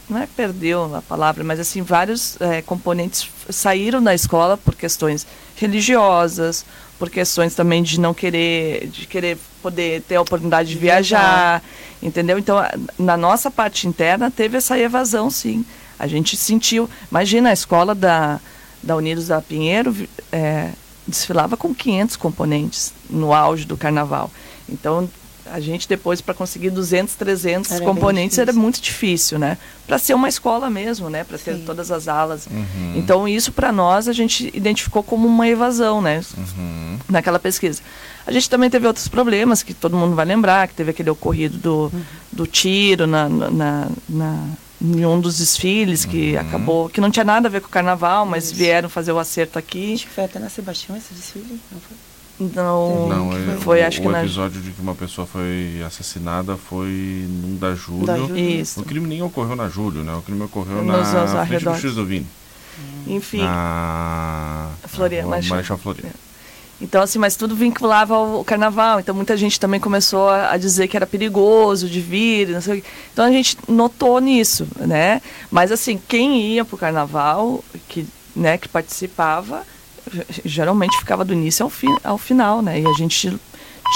não 0.10 0.19
é 0.19 0.27
perdeu 0.27 0.93
a 0.93 1.01
palavra, 1.01 1.43
mas 1.43 1.60
assim 1.60 1.81
vários 1.81 2.39
é, 2.41 2.62
componentes 2.62 3.27
saíram 3.50 4.03
da 4.03 4.13
escola 4.13 4.57
por 4.57 4.75
questões 4.75 5.25
religiosas, 5.61 6.65
por 6.99 7.09
questões 7.09 7.55
também 7.55 7.81
de 7.81 7.99
não 7.99 8.13
querer, 8.13 8.87
de 8.87 9.07
querer 9.07 9.37
poder 9.61 10.01
ter 10.01 10.15
a 10.15 10.21
oportunidade 10.21 10.69
de 10.69 10.77
viajar, 10.77 11.63
entendeu? 12.01 12.37
Então, 12.37 12.57
na 12.97 13.15
nossa 13.15 13.49
parte 13.49 13.87
interna 13.87 14.29
teve 14.29 14.57
essa 14.57 14.77
evasão, 14.77 15.29
sim. 15.29 15.65
A 15.97 16.07
gente 16.07 16.35
sentiu, 16.35 16.89
imagina 17.09 17.49
a 17.49 17.53
escola 17.53 17.93
da, 17.93 18.39
da 18.81 18.95
Unidos 18.95 19.27
da 19.27 19.41
Pinheiro 19.41 19.95
é, 20.31 20.71
desfilava 21.07 21.55
com 21.55 21.73
500 21.73 22.15
componentes 22.15 22.93
no 23.09 23.33
auge 23.33 23.65
do 23.65 23.77
carnaval. 23.77 24.31
Então, 24.67 25.09
a 25.51 25.60
gente 25.60 25.88
depois 25.88 26.22
para 26.22 26.34
conseguir 26.34 26.70
200, 26.70 27.15
300 27.15 27.72
era 27.72 27.86
componentes 27.86 28.38
era 28.38 28.53
muito 28.53 28.81
difícil, 28.81 29.38
né? 29.38 29.58
Para 29.86 29.98
ser 29.98 30.13
uma 30.13 30.29
escola 30.29 30.70
mesmo, 30.70 31.10
né? 31.10 31.24
Para 31.24 31.38
ter 31.38 31.58
todas 31.65 31.91
as 31.91 32.08
alas. 32.08 32.48
Uhum. 32.48 32.93
Então 32.96 33.27
isso 33.27 33.51
para 33.51 33.72
nós 33.72 34.08
a 34.08 34.13
gente 34.13 34.50
identificou 34.53 35.03
como 35.03 35.27
uma 35.27 35.48
evasão, 35.48 36.01
né? 36.01 36.22
Uhum. 36.38 36.98
Naquela 37.10 37.39
pesquisa. 37.39 37.81
A 38.25 38.31
gente 38.31 38.50
também 38.50 38.70
teve 38.70 38.88
outros 38.88 39.08
problemas 39.08 39.63
que 39.63 39.74
todo 39.74 39.98
mundo 39.98 40.15
vai 40.15 40.25
lembrar, 40.25 40.67
que 40.67 40.74
teve 40.74 40.91
aquele 40.91 41.10
ocorrido 41.10 41.58
do, 41.58 41.91
uhum. 41.93 42.03
do 42.31 42.48
tiro 42.48 43.08
na, 43.08 43.27
na, 43.27 43.88
na, 44.08 44.48
em 44.81 45.05
um 45.05 45.20
dos 45.20 45.38
desfiles 45.38 46.05
que 46.05 46.34
uhum. 46.34 46.39
acabou, 46.39 46.89
que 46.89 47.01
não 47.01 47.12
tinha 47.12 47.25
nada 47.25 47.48
a 47.48 47.51
ver 47.51 47.62
com 47.62 47.67
o 47.67 47.72
carnaval, 47.72 48.25
mas 48.25 48.46
isso. 48.46 48.55
vieram 48.55 48.89
fazer 48.89 49.12
o 49.12 49.20
acerto 49.20 49.60
aqui. 49.60 49.93
Acho 49.96 50.08
que 50.08 50.13
foi 50.13 50.24
até 50.24 50.39
na 50.39 50.50
Sebastião 50.50 50.98
esse 50.98 51.13
desfile, 51.13 51.60
não 51.72 51.79
foi? 51.81 51.98
Não, 52.55 53.07
não 53.07 53.33
é, 53.33 53.57
foi, 53.57 53.81
o, 53.81 53.88
acho 53.88 54.01
que 54.01 54.07
o 54.07 54.17
episódio 54.17 54.60
na... 54.60 54.65
de 54.65 54.71
que 54.71 54.81
uma 54.81 54.95
pessoa 54.95 55.27
foi 55.27 55.81
assassinada 55.86 56.57
foi 56.57 57.25
num 57.27 57.55
da 57.57 57.75
Júlio. 57.75 58.05
Da 58.05 58.17
Júlio. 58.17 58.38
Isso. 58.38 58.81
O 58.81 58.83
crime 58.83 59.07
nem 59.07 59.21
ocorreu 59.21 59.55
na 59.55 59.69
Júlio, 59.69 60.03
né? 60.03 60.13
O 60.15 60.21
crime 60.21 60.41
ocorreu 60.41 60.83
Nos 60.83 61.13
na 61.13 61.45
frente 61.45 61.63
do 61.63 61.75
X 61.75 61.95
do 61.95 62.05
Vini. 62.05 62.27
Hum. 62.79 63.15
Enfim. 63.15 63.43
Na 63.43 64.69
Floriano, 64.88 65.29
Marechal 65.29 65.77
Floriano. 65.77 66.10
É. 66.27 66.31
Então, 66.81 67.03
assim, 67.03 67.19
mas 67.19 67.36
tudo 67.36 67.55
vinculava 67.55 68.15
ao 68.15 68.43
carnaval. 68.43 69.00
Então, 69.00 69.13
muita 69.13 69.38
gente 69.38 69.60
também 69.60 69.79
começou 69.79 70.27
a, 70.27 70.51
a 70.51 70.57
dizer 70.57 70.88
que 70.88 70.98
era 70.98 71.05
perigoso 71.05 71.88
de 71.88 72.01
vir, 72.01 72.48
não 72.48 72.62
sei 72.62 72.79
o 72.79 72.81
quê. 72.81 72.88
Então, 73.13 73.24
a 73.24 73.31
gente 73.31 73.55
notou 73.67 74.19
nisso, 74.19 74.67
né? 74.77 75.21
Mas, 75.51 75.71
assim, 75.71 76.01
quem 76.07 76.41
ia 76.41 76.65
para 76.65 76.75
o 76.75 76.79
carnaval, 76.79 77.63
que, 77.88 78.07
né, 78.36 78.57
que 78.57 78.67
participava, 78.67 79.63
geralmente 80.46 80.98
ficava 80.98 81.24
do 81.24 81.34
início 81.34 81.63
ao, 81.63 81.70
fi, 81.70 81.88
ao 82.03 82.17
final, 82.17 82.62
né? 82.62 82.79
E 82.79 82.88
a 82.88 82.93
gente 82.93 83.38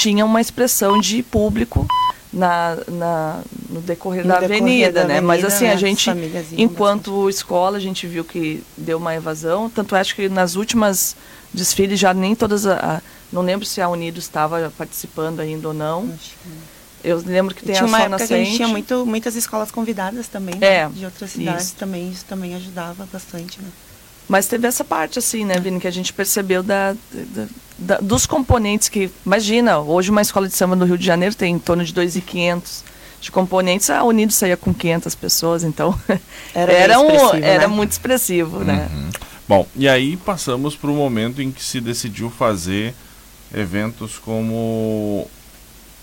tinha 0.02 0.26
uma 0.26 0.42
expressão 0.42 1.00
de 1.00 1.24
público 1.24 1.88
na, 2.32 2.78
na 2.88 3.42
no 3.70 3.82
decorrer, 3.82 4.24
no 4.24 4.30
da, 4.30 4.40
decorrer 4.40 4.62
avenida, 4.62 4.92
da, 4.92 5.00
avenida, 5.02 5.22
né? 5.22 5.22
Mas 5.22 5.44
assim, 5.44 5.66
né? 5.66 5.74
a 5.74 5.76
gente, 5.76 6.10
enquanto 6.58 7.30
escola, 7.30 7.78
a 7.78 7.82
gente 7.82 8.06
viu 8.06 8.24
que 8.24 8.64
deu 8.78 8.98
uma 8.98 9.16
evasão. 9.16 9.70
Tanto 9.70 9.96
acho 9.96 10.16
que 10.16 10.28
nas 10.28 10.56
últimas 10.56 11.16
desfiles 11.54 12.00
já 12.00 12.14
nem 12.14 12.36
todas 12.36 12.66
a, 12.66 12.98
a 12.98 13.02
não 13.32 13.42
lembro 13.42 13.66
se 13.66 13.82
a 13.82 13.90
Unidos 13.90 14.26
estava 14.26 14.72
participando 14.78 15.40
ainda 15.40 15.68
ou 15.68 15.74
não. 15.74 16.14
Eu 17.04 17.22
lembro 17.24 17.54
que 17.54 17.64
tem 17.64 17.76
tinha 17.76 17.84
a 17.84 17.88
uma 17.88 17.98
Sol 17.98 18.06
época 18.08 18.20
Nascente. 18.20 18.28
que 18.28 18.34
a 18.34 18.46
gente 18.46 18.56
tinha 18.56 18.68
muito, 18.68 19.06
muitas 19.06 19.36
escolas 19.36 19.70
convidadas 19.72 20.28
também, 20.28 20.56
né? 20.56 20.68
É, 20.68 20.90
de 20.90 21.06
outras 21.06 21.32
cidades 21.32 21.66
isso. 21.66 21.76
também, 21.76 22.10
isso 22.10 22.26
também 22.26 22.56
ajudava 22.56 23.08
bastante, 23.12 23.62
né? 23.62 23.68
Mas 24.28 24.48
teve 24.48 24.68
essa 24.68 24.84
parte, 24.84 25.20
assim, 25.20 25.46
né, 25.46 25.60
Vini, 25.60 25.80
que 25.80 25.88
a 25.88 25.92
gente 25.92 26.12
percebeu 26.14 26.64
da, 26.64 26.94
da- 27.12 27.46
da- 27.78 27.98
dos 28.00 28.26
componentes 28.26 28.90
que. 28.90 29.10
Imagina, 29.26 29.80
hoje 29.80 30.10
uma 30.10 30.22
escola 30.22 30.48
de 30.48 30.56
samba 30.56 30.76
no 30.76 30.86
Rio 30.86 30.98
de 30.98 31.06
Janeiro 31.06 31.36
tem 31.36 31.54
em 31.56 31.60
torno 31.60 31.84
de 31.84 31.94
2.500 31.94 32.84
de 33.22 33.32
componentes, 33.32 33.90
a 33.90 34.04
Unido 34.04 34.32
saía 34.32 34.56
com 34.58 34.72
500 34.74 35.16
pessoas, 35.16 35.64
então 35.64 36.00
Era 36.54 36.72
era, 36.74 37.00
um, 37.00 37.06
expressivo, 37.08 37.44
era 37.46 37.62
né? 37.62 37.68
muito 37.68 37.92
expressivo, 37.92 38.60
né? 38.60 38.88
Bom, 39.48 39.68
e 39.76 39.88
aí 39.88 40.16
passamos 40.18 40.76
para 40.76 40.90
o 40.92 40.94
momento 40.94 41.42
em 41.42 41.52
que 41.52 41.64
se 41.64 41.80
decidiu 41.82 42.30
fazer 42.30 42.94
eventos 43.54 44.18
como 44.20 45.28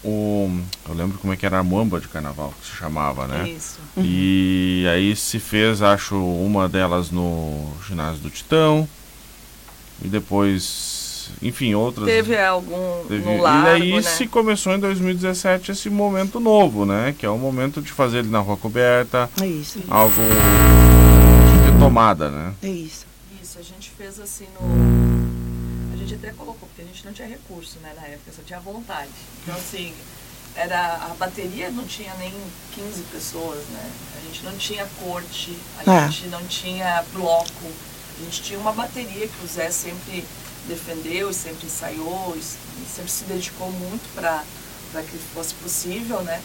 o. 0.04 0.50
Eu 0.88 0.94
lembro 0.94 1.18
como 1.18 1.32
é 1.32 1.36
que 1.36 1.46
era 1.46 1.58
a 1.58 1.62
Muamba 1.62 2.00
de 2.00 2.08
Carnaval, 2.08 2.52
que 2.60 2.66
se 2.68 2.76
chamava, 2.76 3.26
né? 3.26 3.48
Isso. 3.48 3.78
E 3.96 4.84
aí 4.92 5.14
se 5.14 5.38
fez, 5.38 5.80
acho, 5.82 6.16
uma 6.16 6.68
delas 6.68 7.10
no 7.10 7.70
ginásio 7.86 8.20
do 8.22 8.30
Titão. 8.30 8.88
E 10.04 10.08
depois, 10.08 11.30
enfim, 11.40 11.74
outras. 11.74 12.06
Teve 12.06 12.36
algum 12.36 13.04
Teve- 13.06 13.24
no 13.24 13.40
largo, 13.40 13.66
e 13.68 13.70
aí 13.70 13.94
né? 13.94 14.02
se 14.02 14.26
começou 14.26 14.72
em 14.74 14.80
2017 14.80 15.70
esse 15.70 15.88
momento 15.88 16.40
novo, 16.40 16.84
né? 16.84 17.14
Que 17.16 17.24
é 17.24 17.30
o 17.30 17.38
momento 17.38 17.80
de 17.80 17.92
fazer 17.92 18.18
ele 18.18 18.28
na 18.28 18.40
rua 18.40 18.56
coberta, 18.56 19.30
É 19.40 19.46
isso, 19.46 19.78
algo 19.88 20.14
de 20.16 21.70
retomada, 21.72 22.30
né? 22.30 22.52
é 22.62 22.68
isso. 22.68 23.06
Isso, 23.40 23.58
a 23.58 23.62
gente 23.62 23.90
fez 23.96 24.18
assim 24.18 24.46
no. 24.60 25.92
A 25.92 25.96
gente 25.96 26.14
até 26.14 26.30
colocou, 26.32 26.68
gente 26.92 27.04
não 27.06 27.12
tinha 27.12 27.28
recurso, 27.28 27.78
né, 27.80 27.92
na 28.00 28.06
época, 28.06 28.32
só 28.36 28.42
tinha 28.42 28.60
vontade. 28.60 29.10
Então, 29.42 29.54
assim, 29.54 29.94
era, 30.54 30.94
a 30.96 31.14
bateria 31.18 31.70
não 31.70 31.86
tinha 31.86 32.12
nem 32.14 32.32
15 32.74 33.02
pessoas, 33.04 33.64
né? 33.68 33.90
A 34.18 34.26
gente 34.26 34.42
não 34.44 34.56
tinha 34.56 34.86
corte, 35.02 35.56
a 35.86 35.90
É. 36.04 36.08
gente 36.08 36.26
não 36.28 36.46
tinha 36.46 37.04
bloco. 37.12 37.72
A 38.20 38.24
gente 38.24 38.42
tinha 38.42 38.58
uma 38.58 38.72
bateria 38.72 39.26
que 39.26 39.44
o 39.44 39.48
Zé 39.48 39.70
sempre 39.70 40.24
defendeu 40.68 41.30
e 41.30 41.34
sempre 41.34 41.66
ensaiou 41.66 42.36
sempre 42.94 43.10
se 43.10 43.24
dedicou 43.24 43.70
muito 43.72 44.14
para 44.14 44.44
que 45.02 45.16
fosse 45.34 45.54
possível, 45.54 46.20
né? 46.22 46.40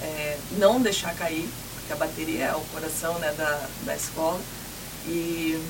É, 0.00 0.38
não 0.52 0.80
deixar 0.80 1.14
cair, 1.14 1.48
porque 1.74 1.92
a 1.92 1.96
bateria 1.96 2.46
é 2.46 2.56
o 2.56 2.60
coração 2.72 3.18
né, 3.18 3.32
da, 3.36 3.68
da 3.84 3.94
escola. 3.94 4.40
E, 5.06 5.62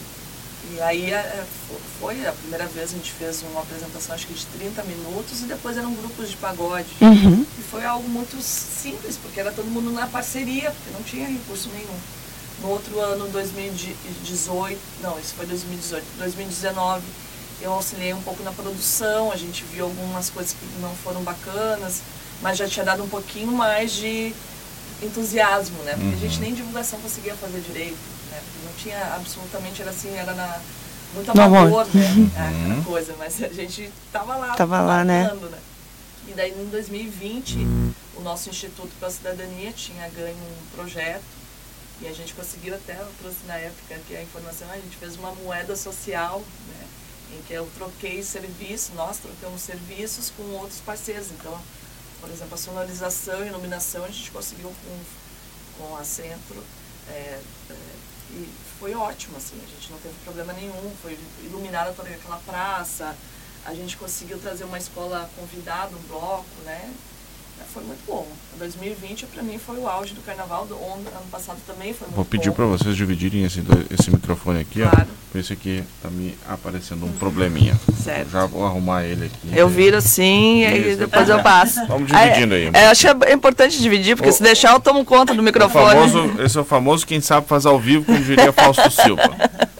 e 0.70 0.80
aí 0.80 1.10
é, 1.12 1.44
fo- 1.68 1.80
foi 2.00 2.24
a 2.26 2.32
primeira 2.32 2.66
vez 2.66 2.90
que 2.90 2.96
a 2.96 2.98
gente 2.98 3.12
fez 3.12 3.42
uma 3.42 3.60
apresentação 3.62 4.14
acho 4.14 4.26
que 4.26 4.34
de 4.34 4.46
30 4.46 4.82
minutos 4.84 5.40
e 5.40 5.44
depois 5.44 5.76
eram 5.76 5.92
grupos 5.94 6.30
de 6.30 6.36
pagode. 6.36 6.86
Uhum. 7.00 7.44
E 7.58 7.62
foi 7.62 7.84
algo 7.84 8.08
muito 8.08 8.40
simples, 8.40 9.16
porque 9.20 9.40
era 9.40 9.50
todo 9.52 9.66
mundo 9.66 9.90
na 9.90 10.06
parceria, 10.06 10.70
porque 10.70 10.90
não 10.92 11.02
tinha 11.02 11.26
recurso 11.28 11.68
nenhum. 11.74 11.98
No 12.62 12.68
outro 12.68 12.98
ano, 13.00 13.26
2018, 13.28 14.78
não, 15.02 15.18
isso 15.18 15.34
foi 15.34 15.46
2018, 15.46 16.04
2019, 16.18 17.02
eu 17.60 17.72
auxiliei 17.72 18.12
um 18.14 18.22
pouco 18.22 18.42
na 18.42 18.52
produção, 18.52 19.32
a 19.32 19.36
gente 19.36 19.64
viu 19.64 19.84
algumas 19.86 20.30
coisas 20.30 20.52
que 20.52 20.80
não 20.80 20.94
foram 20.96 21.22
bacanas, 21.22 22.00
mas 22.40 22.58
já 22.58 22.68
tinha 22.68 22.84
dado 22.84 23.02
um 23.02 23.08
pouquinho 23.08 23.52
mais 23.52 23.92
de 23.92 24.32
entusiasmo, 25.02 25.78
né? 25.82 25.92
Porque 25.94 26.14
a 26.14 26.18
gente 26.18 26.40
nem 26.40 26.54
divulgação 26.54 26.98
conseguia 27.00 27.34
fazer 27.34 27.60
direito, 27.60 27.96
né? 28.32 28.42
Não 28.64 28.72
tinha 28.74 29.14
absolutamente, 29.14 29.82
era 29.82 29.90
assim, 29.90 30.14
era 30.14 30.32
na 30.34 30.60
muito 31.14 31.30
amador, 31.30 31.86
né? 31.94 32.30
Aquela 32.36 32.84
coisa, 32.84 33.14
mas 33.18 33.42
a 33.42 33.48
gente 33.48 33.92
tava 34.10 34.36
lá. 34.36 34.54
Tava 34.54 34.80
lá, 34.80 35.04
né? 35.04 35.24
né? 35.24 35.58
E 36.28 36.32
daí 36.32 36.52
em 36.52 36.68
2020, 36.70 37.58
o 38.16 38.20
nosso 38.22 38.48
Instituto 38.48 38.90
para 38.98 39.08
a 39.08 39.10
Cidadania 39.10 39.72
tinha 39.72 40.08
ganho 40.08 40.36
um 40.36 40.76
projeto 40.76 41.22
e 42.00 42.08
a 42.08 42.12
gente 42.12 42.32
conseguiu 42.34 42.74
até, 42.74 42.94
eu 42.94 43.08
trouxe 43.20 43.38
na 43.46 43.56
época 43.56 43.98
que 44.08 44.16
a 44.16 44.22
informação, 44.22 44.68
a 44.70 44.76
gente 44.76 44.96
fez 44.96 45.16
uma 45.16 45.32
moeda 45.34 45.76
social, 45.76 46.40
né? 46.40 46.86
Em 47.36 47.42
que 47.42 47.52
eu 47.52 47.68
troquei 47.76 48.22
serviço, 48.22 48.92
nós 48.94 49.18
trocamos 49.18 49.60
serviços 49.62 50.32
com 50.36 50.42
outros 50.54 50.80
parceiros. 50.80 51.30
Então, 51.30 51.58
por 52.20 52.30
exemplo, 52.30 52.54
a 52.54 52.58
sonorização 52.58 53.44
e 53.44 53.48
iluminação 53.48 54.04
a 54.04 54.08
gente 54.08 54.30
conseguiu 54.30 54.72
com, 54.84 54.98
com 55.78 55.96
a 55.96 56.04
Centro. 56.04 56.62
é, 57.08 57.40
é, 57.70 57.74
e 58.30 58.48
foi 58.78 58.94
ótimo, 58.94 59.36
assim, 59.36 59.56
a 59.62 59.66
gente 59.66 59.90
não 59.90 59.98
teve 59.98 60.14
problema 60.24 60.52
nenhum, 60.52 60.92
foi 61.02 61.18
iluminada 61.42 61.92
toda 61.92 62.08
aquela 62.08 62.38
praça, 62.38 63.16
a 63.64 63.74
gente 63.74 63.96
conseguiu 63.96 64.38
trazer 64.38 64.64
uma 64.64 64.78
escola 64.78 65.30
convidada, 65.36 65.94
um 65.94 66.02
bloco, 66.08 66.46
né? 66.64 66.92
Foi 67.72 67.82
muito 67.84 68.00
bom. 68.06 68.26
2020 68.58 69.26
para 69.26 69.42
mim 69.42 69.58
foi 69.58 69.76
o 69.78 69.88
auge 69.88 70.14
do 70.14 70.20
carnaval, 70.20 70.66
do 70.66 70.74
ano 70.76 71.02
ano 71.08 71.26
passado 71.30 71.58
também 71.66 71.92
foi 71.92 72.06
muito 72.06 72.14
Vou 72.16 72.24
pedir 72.24 72.52
para 72.52 72.64
vocês 72.66 72.94
dividirem 72.96 73.44
esse, 73.44 73.60
esse 73.90 74.10
microfone 74.10 74.60
aqui, 74.60 74.80
Claro. 74.82 75.06
ó. 75.34 75.38
Esse 75.38 75.52
aqui 75.54 75.82
tá 76.02 76.08
me 76.10 76.34
aparecendo 76.48 77.04
um 77.06 77.12
probleminha. 77.12 77.74
Certo. 78.04 78.30
Já 78.30 78.46
vou 78.46 78.64
arrumar 78.66 79.04
ele 79.04 79.26
aqui. 79.26 79.56
Eu 79.58 79.68
viro 79.68 79.96
assim 79.96 80.62
e 80.64 80.94
depois 80.94 81.28
eu 81.28 81.42
passo. 81.42 81.84
Vamos 81.88 82.06
dividindo 82.12 82.54
aí. 82.54 82.70
É, 82.72 82.86
acho 82.88 83.00
que 83.16 83.24
é 83.26 83.32
importante 83.32 83.80
dividir, 83.80 84.14
porque 84.14 84.28
O- 84.28 84.32
se 84.32 84.42
deixar 84.42 84.72
eu 84.74 84.80
tomo 84.80 85.04
conta 85.04 85.34
do 85.34 85.42
microfone. 85.42 85.86
famoso, 86.08 86.40
esse 86.42 86.56
é 86.56 86.60
o 86.60 86.64
famoso 86.64 87.06
quem 87.06 87.20
sabe 87.20 87.46
faz 87.48 87.64
ao 87.66 87.78
vivo, 87.80 88.04
como 88.04 88.18
diria 88.22 88.52
Fausto 88.52 88.90
Silva. 88.90 89.22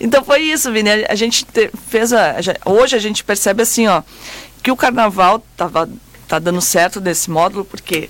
Então 0.00 0.24
foi 0.24 0.40
isso, 0.42 0.72
Vini. 0.72 0.90
A- 1.08 1.14
gente 1.14 1.44
te- 1.44 1.70
fez 1.88 2.12
a, 2.12 2.34
hoje 2.64 2.96
a 2.96 2.98
gente 2.98 3.22
percebe 3.22 3.62
assim, 3.62 3.86
ó, 3.86 4.02
que 4.62 4.70
o 4.70 4.76
carnaval 4.76 5.40
tava 5.56 5.88
tá 6.32 6.38
dando 6.38 6.62
certo 6.62 6.98
desse 6.98 7.30
módulo 7.30 7.62
porque 7.62 8.08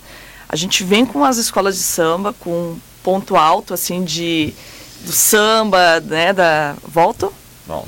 a 0.49 0.55
gente 0.55 0.85
vem 0.85 1.05
com 1.05 1.25
as 1.25 1.39
escolas 1.39 1.75
de 1.75 1.83
samba 1.83 2.33
com 2.33 2.51
um 2.51 2.81
ponto 3.03 3.35
alto 3.35 3.75
assim 3.75 4.05
de 4.05 4.55
do 5.01 5.11
samba, 5.11 5.99
né, 5.99 6.33
da 6.33 6.77
volto 6.87 7.35
Bom, 7.67 7.85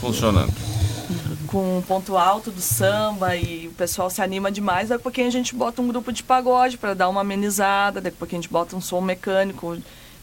funcionando. 0.00 0.50
com 1.46 1.76
um 1.76 1.82
ponto 1.82 2.16
alto 2.16 2.50
do 2.50 2.62
samba 2.62 3.36
e 3.36 3.68
o 3.68 3.72
pessoal 3.72 4.08
se 4.08 4.22
anima 4.22 4.50
demais, 4.50 4.88
daqui 4.88 5.00
a 5.00 5.02
pouquinho 5.02 5.28
a 5.28 5.32
gente 5.32 5.54
bota 5.54 5.82
um 5.82 5.88
grupo 5.88 6.10
de 6.10 6.22
pagode 6.22 6.78
para 6.78 6.94
dar 6.94 7.10
uma 7.10 7.20
amenizada, 7.20 8.00
daqui 8.00 8.16
a 8.16 8.18
pouquinho 8.18 8.38
a 8.38 8.42
gente 8.42 8.50
bota 8.50 8.74
um 8.74 8.80
som 8.80 9.02
mecânico 9.02 9.76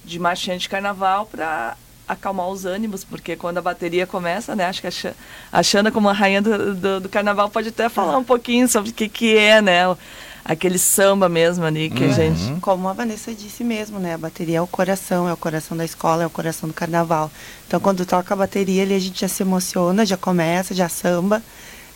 de 0.03 0.17
marchinha 0.17 0.57
de 0.57 0.67
carnaval 0.67 1.27
para 1.27 1.77
acalmar 2.07 2.47
os 2.49 2.65
ânimos, 2.65 3.03
porque 3.03 3.35
quando 3.35 3.57
a 3.57 3.61
bateria 3.61 4.05
começa, 4.05 4.55
né, 4.55 4.65
acho 4.65 4.81
que 4.81 4.87
a 4.87 4.91
Xa- 4.91 5.13
a 5.51 5.63
Xana 5.63 5.91
como 5.91 6.09
a 6.09 6.13
rainha 6.13 6.41
do, 6.41 6.75
do, 6.75 6.99
do 7.01 7.09
carnaval 7.09 7.49
pode 7.49 7.69
até 7.69 7.87
falar 7.89 8.17
um 8.17 8.23
pouquinho 8.23 8.67
sobre 8.67 8.89
o 8.89 8.93
que 8.93 9.07
que 9.07 9.37
é, 9.37 9.61
né, 9.61 9.87
o- 9.87 9.97
aquele 10.45 10.77
samba 10.77 11.29
mesmo 11.29 11.63
ali 11.63 11.89
que 11.89 12.03
a 12.03 12.09
gente... 12.11 12.59
Como 12.59 12.89
a 12.89 12.93
Vanessa 12.93 13.33
disse 13.33 13.63
mesmo, 13.63 13.97
né? 13.97 14.15
A 14.15 14.17
bateria 14.17 14.57
é 14.57 14.61
o 14.61 14.67
coração, 14.67 15.29
é 15.29 15.31
o 15.31 15.37
coração 15.37 15.77
da 15.77 15.85
escola, 15.85 16.23
é 16.23 16.27
o 16.27 16.29
coração 16.29 16.67
do 16.67 16.73
carnaval. 16.75 17.31
Então, 17.65 17.79
quando 17.79 18.05
toca 18.05 18.33
a 18.33 18.37
bateria 18.37 18.83
ali, 18.83 18.93
a 18.93 18.99
gente 18.99 19.21
já 19.21 19.29
se 19.29 19.41
emociona, 19.41 20.05
já 20.05 20.17
começa, 20.17 20.73
já 20.75 20.89
samba. 20.89 21.41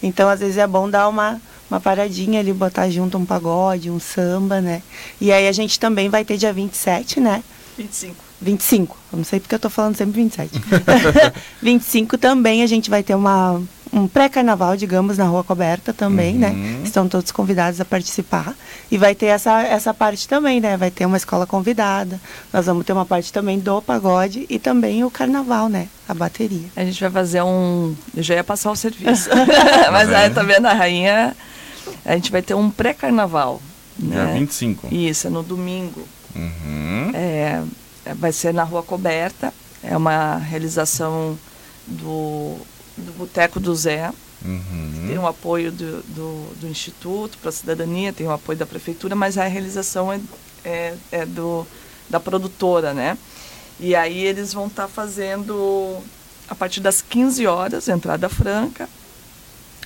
Então, 0.01 0.29
às 0.29 0.39
vezes 0.39 0.57
é 0.57 0.65
bom 0.65 0.89
dar 0.89 1.09
uma, 1.09 1.41
uma 1.69 1.81
paradinha 1.81 2.39
ali, 2.39 2.53
botar 2.53 2.89
junto 2.89 3.17
um 3.17 3.25
pagode, 3.25 3.91
um 3.91 3.99
samba, 3.99 4.61
né? 4.61 4.81
E 5.19 5.29
aí 5.29 5.45
a 5.49 5.51
gente 5.51 5.77
também 5.77 6.07
vai 6.07 6.23
ter 6.23 6.37
dia 6.37 6.53
27, 6.53 7.19
né? 7.19 7.43
25. 7.77 8.15
25, 8.41 8.97
eu 9.11 9.17
não 9.17 9.25
sei 9.25 9.39
porque 9.39 9.55
eu 9.55 9.59
tô 9.59 9.69
falando 9.69 9.95
sempre 9.95 10.21
27. 10.21 10.61
25 11.61 12.17
também 12.19 12.61
a 12.61 12.67
gente 12.67 12.89
vai 12.89 13.01
ter 13.01 13.15
uma, 13.15 13.61
um 13.91 14.07
pré-carnaval, 14.07 14.77
digamos, 14.77 15.17
na 15.17 15.25
Rua 15.25 15.43
Coberta 15.43 15.93
também, 15.93 16.35
né? 16.35 16.55
Estão 16.83 17.07
todos 17.07 17.31
convidados 17.31 17.81
a 17.81 17.85
participar. 17.85 18.53
E 18.91 18.97
vai 18.97 19.15
ter 19.15 19.27
essa, 19.27 19.61
essa 19.63 19.93
parte 19.93 20.27
também, 20.27 20.59
né? 20.59 20.77
Vai 20.77 20.91
ter 20.91 21.05
uma 21.05 21.17
escola 21.17 21.45
convidada. 21.45 22.19
Nós 22.53 22.65
vamos 22.65 22.85
ter 22.85 22.93
uma 22.93 23.05
parte 23.05 23.33
também 23.33 23.59
do 23.59 23.81
pagode 23.81 24.45
e 24.49 24.59
também 24.59 25.03
o 25.03 25.11
carnaval, 25.11 25.67
né? 25.67 25.87
A 26.07 26.13
bateria. 26.13 26.67
A 26.75 26.83
gente 26.85 26.99
vai 27.01 27.09
fazer 27.09 27.41
um. 27.41 27.95
Eu 28.15 28.23
já 28.23 28.35
ia 28.35 28.43
passar 28.43 28.71
o 28.71 28.75
serviço. 28.75 29.29
Mas 29.91 30.11
aí, 30.13 30.29
tá 30.29 30.43
vendo, 30.43 30.67
a 30.67 30.73
rainha. 30.73 31.35
A 32.05 32.13
gente 32.13 32.31
vai 32.31 32.41
ter 32.41 32.53
um 32.53 32.69
pré-carnaval. 32.69 33.61
Dia 33.97 34.25
Né? 34.25 34.39
25. 34.39 34.93
Isso, 34.93 35.27
é 35.27 35.29
no 35.29 35.41
domingo. 35.41 36.07
Uhum. 36.35 37.11
É, 37.13 37.63
vai 38.13 38.31
ser 38.31 38.53
na 38.53 38.63
Rua 38.63 38.83
Coberta. 38.83 39.53
É 39.83 39.95
uma 39.95 40.37
realização 40.37 41.37
do, 41.85 42.57
do 42.97 43.11
Boteco 43.17 43.59
do 43.59 43.75
Zé. 43.75 44.11
Uhum. 44.43 45.05
Tem 45.07 45.17
o 45.17 45.25
apoio 45.25 45.71
do, 45.71 46.01
do, 46.03 46.55
do 46.59 46.67
Instituto 46.67 47.37
para 47.39 47.49
a 47.49 47.53
Cidadania, 47.53 48.13
tem 48.13 48.27
o 48.27 48.31
apoio 48.31 48.57
da 48.57 48.65
Prefeitura, 48.65 49.15
mas 49.15 49.37
a 49.37 49.45
realização 49.45 50.11
é, 50.11 50.19
é, 50.63 50.93
é 51.11 51.25
do, 51.25 51.65
da 52.09 52.19
produtora, 52.19 52.93
né? 52.93 53.17
E 53.79 53.95
aí 53.95 54.25
eles 54.25 54.53
vão 54.53 54.67
estar 54.67 54.87
fazendo, 54.87 55.97
a 56.49 56.55
partir 56.55 56.81
das 56.81 57.01
15 57.01 57.45
horas, 57.45 57.87
entrada 57.87 58.27
franca, 58.29 58.89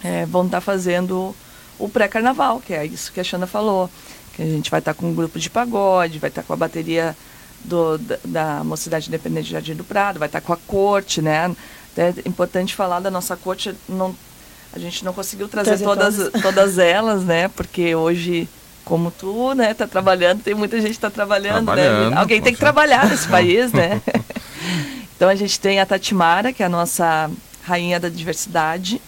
é, 0.03 0.25
vão 0.25 0.45
estar 0.45 0.61
fazendo 0.61 1.35
o 1.77 1.89
pré-carnaval, 1.89 2.61
que 2.61 2.73
é 2.73 2.85
isso 2.85 3.11
que 3.11 3.19
a 3.19 3.23
Xana 3.23 3.47
falou. 3.47 3.89
Que 4.33 4.41
a 4.41 4.45
gente 4.45 4.71
vai 4.71 4.79
estar 4.79 4.93
com 4.93 5.07
um 5.07 5.13
grupo 5.13 5.37
de 5.37 5.49
pagode, 5.49 6.19
vai 6.19 6.29
estar 6.29 6.43
com 6.43 6.53
a 6.53 6.57
bateria 6.57 7.15
do, 7.63 7.97
da, 7.97 8.17
da 8.25 8.63
Mocidade 8.63 9.07
Independente 9.07 9.45
de 9.45 9.51
Jardim 9.51 9.75
do 9.75 9.83
Prado, 9.83 10.19
vai 10.19 10.27
estar 10.27 10.41
com 10.41 10.53
a 10.53 10.57
corte, 10.57 11.21
né? 11.21 11.53
É 11.97 12.13
importante 12.25 12.75
falar 12.75 12.99
da 12.99 13.11
nossa 13.11 13.35
corte, 13.35 13.75
não, 13.87 14.15
A 14.73 14.79
gente 14.79 15.03
não 15.03 15.13
conseguiu 15.13 15.47
trazer, 15.47 15.77
trazer 15.77 15.83
todas, 15.83 16.31
todas 16.41 16.77
elas, 16.77 17.23
né? 17.23 17.47
Porque 17.49 17.93
hoje 17.95 18.47
como 18.83 19.11
tu, 19.11 19.53
né, 19.53 19.73
tá 19.73 19.87
trabalhando, 19.87 20.41
tem 20.41 20.55
muita 20.55 20.81
gente 20.81 20.93
que 20.95 20.99
tá 20.99 21.09
trabalhando, 21.09 21.67
né? 21.67 21.83
trabalhando 21.83 22.09
né? 22.11 22.17
Alguém 22.17 22.41
tem 22.41 22.51
que 22.51 22.59
trabalhar 22.59 23.07
nesse 23.07 23.27
país, 23.29 23.71
né? 23.71 24.01
então 25.15 25.29
a 25.29 25.35
gente 25.35 25.59
tem 25.59 25.79
a 25.79 25.85
Tatimara, 25.85 26.51
que 26.51 26.63
é 26.63 26.65
a 26.65 26.69
nossa 26.69 27.29
rainha 27.63 27.99
da 27.99 28.09
diversidade. 28.09 29.01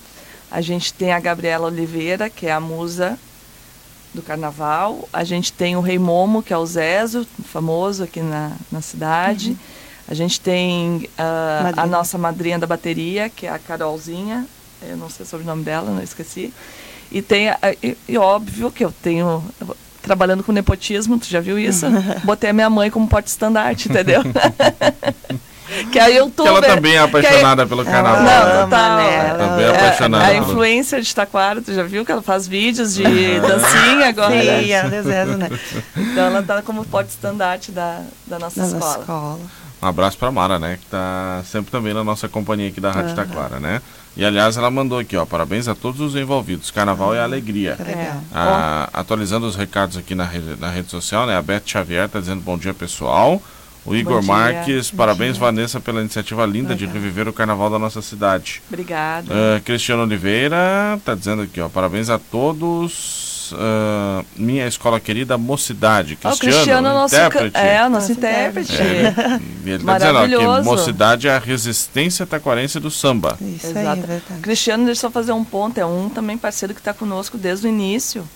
A 0.50 0.62
gente 0.62 0.94
tem 0.94 1.12
a 1.12 1.20
Gabriela 1.20 1.68
Oliveira, 1.68 2.30
que 2.30 2.46
é 2.46 2.52
a 2.52 2.60
musa 2.60 3.18
do 4.14 4.22
carnaval. 4.22 5.08
A 5.12 5.24
gente 5.24 5.52
tem 5.52 5.76
o 5.76 5.82
Rei 5.82 5.98
Momo, 5.98 6.44
que 6.44 6.54
é 6.54 6.58
o 6.58 6.66
Zezo, 6.66 7.28
famoso 7.46 8.04
aqui 8.04 8.22
na, 8.22 8.52
na 8.72 8.82
cidade. 8.82 9.52
Uhum. 9.52 9.58
A 10.08 10.14
gente 10.14 10.40
tem 10.40 11.10
uh, 11.18 11.74
a 11.78 11.86
nossa 11.88 12.18
madrinha 12.18 12.60
da 12.60 12.68
bateria, 12.68 13.30
que 13.30 13.48
é 13.48 13.50
a 13.50 13.60
Carolzinha. 13.60 14.46
Eu 14.82 14.98
não 14.98 15.10
sei 15.10 15.26
sobre 15.26 15.46
o 15.46 15.48
nome 15.48 15.64
dela, 15.64 15.90
não 15.90 16.04
esqueci. 16.04 16.54
E 17.12 17.22
tem, 17.22 17.48
e, 17.82 17.98
e 18.08 18.18
óbvio 18.18 18.72
que 18.72 18.84
eu 18.84 18.92
tenho 18.92 19.44
trabalhando 20.02 20.44
com 20.44 20.52
nepotismo, 20.52 21.18
tu 21.18 21.26
já 21.28 21.40
viu 21.40 21.58
isso? 21.58 21.86
Botei 22.26 22.50
a 22.50 22.54
minha 22.54 22.70
mãe 22.70 22.92
como 22.92 23.08
porte-estandarte, 23.08 23.90
entendeu? 23.90 24.22
que 25.92 26.00
a 26.00 26.08
youtuber... 26.08 26.52
Que 26.52 26.58
ela 26.58 26.76
também 26.76 26.96
é 26.96 27.00
apaixonada 27.00 27.66
pelo 27.66 27.84
carnaval. 27.86 28.24
Não, 28.24 28.64
total. 28.64 28.98
Né? 28.98 29.30
Ela 29.30 29.38
também 29.38 29.66
é 29.66 29.70
apaixonada. 29.70 30.24
A, 30.26 30.28
a 30.28 30.36
influencer 30.36 31.02
de 31.02 31.16
Taquara, 31.16 31.62
tu 31.62 31.74
já 31.74 31.84
viu 31.84 32.06
que 32.06 32.12
ela 32.12 32.22
faz 32.22 32.48
vídeos 32.48 32.96
de 32.96 33.04
dancinha 33.40 34.10
agora? 34.10 34.32
Sim, 34.32 34.72
ela 34.72 34.90
desenha, 34.90 35.26
né? 35.26 35.50
Então 35.96 36.26
ela 36.26 36.44
tá 36.44 36.62
como 36.62 36.86
porte-estandarte 36.86 37.72
da, 37.72 38.02
da 38.26 38.40
nossa 38.40 38.60
da 38.60 38.66
escola. 38.68 38.86
Nossa 38.86 39.00
escola. 39.00 39.40
Um 39.84 39.88
abraço 39.88 40.18
para 40.18 40.32
Mara, 40.32 40.58
né? 40.58 40.78
Que 40.82 40.86
tá 40.86 41.42
sempre 41.46 41.70
também 41.70 41.94
na 41.94 42.06
nossa 42.06 42.30
companhia 42.30 42.70
aqui 42.70 42.80
da 42.80 42.90
Rádio 42.90 43.10
uhum. 43.10 43.16
Taquara, 43.16 43.60
né? 43.60 43.82
E 44.16 44.24
aliás, 44.24 44.56
ela 44.56 44.72
mandou 44.72 44.98
aqui, 44.98 45.18
ó, 45.18 45.26
parabéns 45.26 45.68
a 45.68 45.76
todos 45.76 46.00
os 46.00 46.16
envolvidos. 46.16 46.72
Carnaval 46.72 47.10
uhum. 47.10 47.16
é 47.16 47.20
alegria. 47.20 47.76
É. 47.86 48.14
Ah, 48.34 48.90
atualizando 48.94 49.46
os 49.46 49.58
recados 49.58 49.98
aqui 49.98 50.16
na 50.16 50.24
rede, 50.24 50.56
na 50.58 50.70
rede 50.70 50.90
social, 50.90 51.26
né? 51.26 51.36
A 51.36 51.42
Beth 51.42 51.64
Xavier 51.66 52.08
tá 52.08 52.22
dizendo 52.22 52.40
bom 52.40 52.58
dia, 52.58 52.74
pessoal. 52.74 53.42
O 53.86 53.96
Igor 53.96 54.24
Marques, 54.24 54.90
parabéns, 54.92 55.34
dia. 55.34 55.42
Vanessa, 55.42 55.80
pela 55.80 56.00
iniciativa 56.00 56.46
linda 56.46 56.74
Legal. 56.74 56.88
de 56.88 56.94
reviver 56.94 57.28
o 57.28 57.34
carnaval 57.34 57.70
da 57.70 57.78
nossa 57.78 58.02
cidade. 58.02 58.62
Obrigada. 58.70 59.34
Uh, 59.34 59.62
Cristiano 59.62 60.04
Oliveira 60.04 61.00
tá 61.04 61.14
dizendo 61.16 61.42
aqui, 61.42 61.60
ó, 61.60 61.68
parabéns 61.68 62.10
a 62.10 62.18
todos 62.18 63.34
uh, 63.52 64.26
minha 64.36 64.68
escola 64.68 65.00
querida 65.00 65.38
Mocidade. 65.38 66.16
Cristiano, 66.16 66.36
oh, 66.36 66.40
Cristiano 66.40 66.88
é 66.88 66.94
nosso 66.94 67.16
intérprete. 67.16 67.58
É, 67.58 67.86
o 67.86 67.90
nosso 67.90 68.12
intérprete. 68.12 68.82
É. 68.82 69.40
ele 69.66 69.76
está 69.76 69.98
dizendo 69.98 70.18
ó, 70.18 70.60
que 70.60 70.64
Mocidade 70.64 71.28
é 71.28 71.36
a 71.36 71.40
resistência 71.40 72.26
taquarense 72.26 72.80
do 72.80 72.90
samba. 72.92 73.38
Isso 73.42 73.68
Exato. 73.68 73.80
aí, 73.80 74.00
é 74.00 74.08
verdade. 74.08 74.42
Cristiano, 74.42 74.86
deixa 74.86 75.00
eu 75.06 75.10
só 75.10 75.12
fazer 75.12 75.34
um 75.34 75.44
ponto, 75.44 75.78
é 75.78 75.86
um 75.86 76.10
também 76.10 76.38
parceiro 76.38 76.74
que 76.74 76.80
está 76.80 76.94
conosco 76.94 77.38
desde 77.38 77.68
o 77.68 77.70
início. 77.70 78.28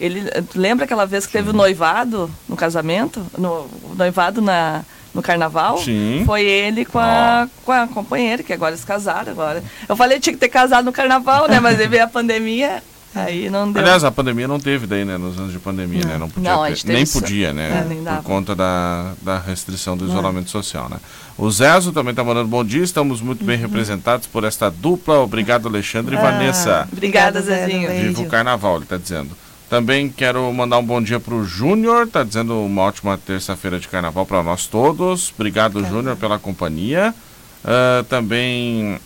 Ele 0.00 0.22
lembra 0.54 0.84
aquela 0.84 1.04
vez 1.04 1.26
que 1.26 1.32
teve 1.32 1.50
o 1.50 1.52
noivado 1.52 2.30
no 2.48 2.56
casamento? 2.56 3.24
No, 3.36 3.68
noivado 3.96 4.40
na, 4.40 4.82
no 5.12 5.22
carnaval? 5.22 5.78
Sim. 5.78 6.22
Foi 6.24 6.44
ele 6.44 6.84
com 6.84 6.98
a, 6.98 7.46
oh. 7.46 7.64
com 7.64 7.72
a 7.72 7.86
companheira, 7.88 8.42
que 8.42 8.52
agora 8.52 8.76
se 8.76 8.86
casaram 8.86 9.32
agora. 9.32 9.62
Eu 9.88 9.96
falei 9.96 10.18
que 10.18 10.24
tinha 10.24 10.34
que 10.34 10.40
ter 10.40 10.48
casado 10.48 10.84
no 10.84 10.92
carnaval, 10.92 11.48
né? 11.48 11.58
Mas 11.58 11.80
aí 11.80 11.88
veio 11.88 12.04
a 12.04 12.08
pandemia. 12.08 12.82
Aí 13.14 13.48
não 13.50 13.72
deu. 13.72 13.82
Aliás, 13.82 14.04
a 14.04 14.10
pandemia 14.10 14.46
não 14.46 14.60
teve 14.60 14.86
daí, 14.86 15.04
né? 15.04 15.16
Nos 15.16 15.38
anos 15.38 15.52
de 15.52 15.58
pandemia, 15.58 16.02
não. 16.02 16.08
né? 16.08 16.18
Não 16.18 16.28
podia 16.28 16.52
não, 16.52 16.64
ter, 16.64 16.86
nem 16.86 17.06
podia, 17.06 17.52
né? 17.52 17.80
É, 17.80 17.88
nem 17.88 18.04
por 18.04 18.22
conta 18.22 18.54
da, 18.54 19.12
da 19.22 19.38
restrição 19.38 19.96
do 19.96 20.06
isolamento 20.06 20.50
social, 20.50 20.88
né? 20.88 20.98
O 21.36 21.50
Zezo 21.50 21.90
também 21.90 22.10
está 22.10 22.22
mandando 22.22 22.48
bom 22.48 22.64
dia, 22.64 22.82
estamos 22.84 23.20
muito 23.20 23.44
bem 23.44 23.56
uhum. 23.56 23.62
representados 23.62 24.26
por 24.26 24.44
esta 24.44 24.70
dupla. 24.70 25.20
Obrigado, 25.20 25.68
Alexandre 25.68 26.14
e 26.14 26.18
ah, 26.18 26.22
Vanessa. 26.22 26.88
Obrigada, 26.92 27.40
Zezinho. 27.40 27.88
Viva 27.88 28.22
o 28.22 28.26
carnaval, 28.26 28.76
ele 28.76 28.84
está 28.84 28.96
dizendo. 28.96 29.30
Também 29.68 30.08
quero 30.08 30.50
mandar 30.52 30.78
um 30.78 30.84
bom 30.84 31.02
dia 31.02 31.20
para 31.20 31.34
o 31.34 31.44
Júnior, 31.44 32.06
está 32.06 32.24
dizendo 32.24 32.64
uma 32.64 32.82
ótima 32.82 33.18
terça-feira 33.18 33.78
de 33.78 33.86
carnaval 33.86 34.24
para 34.24 34.42
nós 34.42 34.66
todos. 34.66 35.30
Obrigado, 35.34 35.84
Júnior, 35.84 36.16
pela 36.16 36.38
companhia. 36.38 37.14
Uh, 37.62 38.02
também 38.04 38.98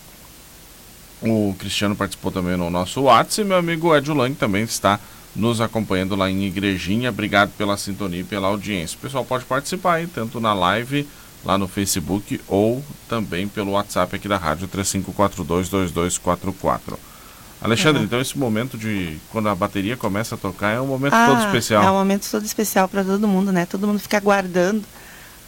o 1.21 1.53
Cristiano 1.59 1.97
participou 1.97 2.31
também 2.31 2.57
no 2.57 2.71
nosso 2.71 3.03
WhatsApp 3.03 3.41
e 3.41 3.45
meu 3.45 3.57
amigo 3.57 3.97
Ed 3.97 4.13
Lang 4.13 4.37
também 4.37 4.63
está 4.63 5.01
nos 5.35 5.61
acompanhando 5.61 6.15
lá 6.15 6.31
em 6.31 6.45
Igrejinha. 6.45 7.11
Obrigado 7.11 7.51
pela 7.59 7.77
sintonia 7.77 8.21
e 8.21 8.25
pela 8.25 8.47
audiência. 8.47 8.97
O 8.97 9.01
pessoal 9.01 9.25
pode 9.25 9.45
participar 9.45 9.95
aí, 9.95 10.07
tanto 10.07 10.39
na 10.39 10.55
live 10.55 11.09
lá 11.45 11.59
no 11.59 11.67
Facebook 11.67 12.41
ou 12.47 12.85
também 13.09 13.49
pelo 13.49 13.73
WhatsApp 13.73 14.15
aqui 14.15 14.29
da 14.29 14.37
rádio 14.37 14.69
35422244. 14.69 17.12
Alexandre, 17.63 18.01
uhum. 18.01 18.05
então 18.07 18.21
esse 18.21 18.37
momento 18.37 18.77
de 18.77 19.17
quando 19.31 19.49
a 19.49 19.55
bateria 19.55 19.97
começa 19.97 20.35
a 20.35 20.39
tocar 20.39 20.71
é 20.71 20.81
um 20.81 20.87
momento 20.87 21.15
ah, 21.15 21.27
todo 21.29 21.47
especial. 21.47 21.83
É 21.83 21.91
um 21.91 21.95
momento 21.95 22.29
todo 22.31 22.45
especial 22.45 22.89
para 22.89 23.05
todo 23.05 23.27
mundo, 23.29 23.53
né? 23.53 23.67
Todo 23.67 23.87
mundo 23.87 23.99
fica 24.01 24.17
aguardando 24.17 24.83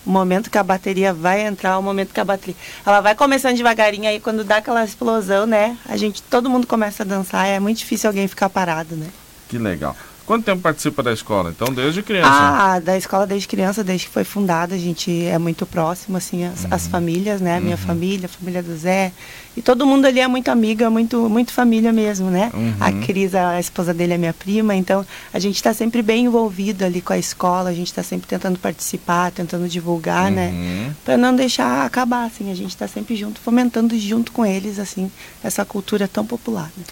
o 0.06 0.10
momento 0.10 0.50
que 0.50 0.58
a 0.58 0.62
bateria 0.62 1.12
vai 1.12 1.46
entrar, 1.46 1.78
o 1.78 1.82
momento 1.82 2.12
que 2.12 2.20
a 2.20 2.24
bateria. 2.24 2.54
Ela 2.84 3.00
vai 3.00 3.14
começando 3.14 3.56
devagarinho 3.56 4.08
aí, 4.08 4.20
quando 4.20 4.44
dá 4.44 4.58
aquela 4.58 4.84
explosão, 4.84 5.46
né? 5.46 5.76
A 5.88 5.96
gente, 5.96 6.22
todo 6.22 6.50
mundo 6.50 6.66
começa 6.66 7.02
a 7.02 7.06
dançar, 7.06 7.46
é 7.46 7.58
muito 7.58 7.78
difícil 7.78 8.08
alguém 8.08 8.28
ficar 8.28 8.50
parado, 8.50 8.94
né? 8.96 9.08
Que 9.48 9.58
legal. 9.58 9.96
Quanto 10.26 10.44
tempo 10.44 10.62
participa 10.62 11.02
da 11.02 11.12
escola? 11.12 11.50
Então, 11.50 11.72
desde 11.72 12.02
criança? 12.02 12.30
Ah, 12.30 12.80
da 12.80 12.96
escola 12.96 13.26
desde 13.26 13.46
criança, 13.46 13.84
desde 13.84 14.06
que 14.06 14.12
foi 14.12 14.24
fundada, 14.24 14.74
a 14.74 14.78
gente 14.78 15.26
é 15.26 15.38
muito 15.38 15.66
próximo, 15.66 16.16
assim, 16.16 16.44
as, 16.44 16.64
uhum. 16.64 16.68
as 16.70 16.86
famílias, 16.86 17.42
né? 17.42 17.58
A 17.58 17.60
minha 17.60 17.76
uhum. 17.76 17.82
família, 17.82 18.24
a 18.24 18.28
família 18.28 18.62
do 18.62 18.74
Zé. 18.74 19.12
E 19.54 19.60
todo 19.60 19.86
mundo 19.86 20.06
ali 20.06 20.20
é 20.20 20.26
muito 20.26 20.48
amiga, 20.48 20.88
muito, 20.88 21.28
muito 21.28 21.52
família 21.52 21.92
mesmo, 21.92 22.30
né? 22.30 22.50
Uhum. 22.54 22.74
A 22.80 22.90
Cris, 23.04 23.34
a 23.34 23.60
esposa 23.60 23.92
dele 23.92 24.14
é 24.14 24.18
minha 24.18 24.32
prima, 24.32 24.74
então 24.74 25.04
a 25.32 25.38
gente 25.38 25.56
está 25.56 25.74
sempre 25.74 26.00
bem 26.00 26.24
envolvido 26.24 26.84
ali 26.84 27.02
com 27.02 27.12
a 27.12 27.18
escola, 27.18 27.68
a 27.68 27.74
gente 27.74 27.88
está 27.88 28.02
sempre 28.02 28.26
tentando 28.26 28.58
participar, 28.58 29.30
tentando 29.30 29.68
divulgar, 29.68 30.30
né? 30.30 30.48
Uhum. 30.48 30.94
Para 31.04 31.18
não 31.18 31.36
deixar 31.36 31.84
acabar, 31.84 32.24
assim, 32.24 32.50
a 32.50 32.54
gente 32.54 32.70
está 32.70 32.88
sempre 32.88 33.14
junto, 33.14 33.40
fomentando 33.40 33.96
junto 33.98 34.32
com 34.32 34.44
eles, 34.44 34.78
assim, 34.78 35.10
essa 35.42 35.64
cultura 35.66 36.08
tão 36.08 36.24
popular. 36.24 36.70
Né? 36.76 36.84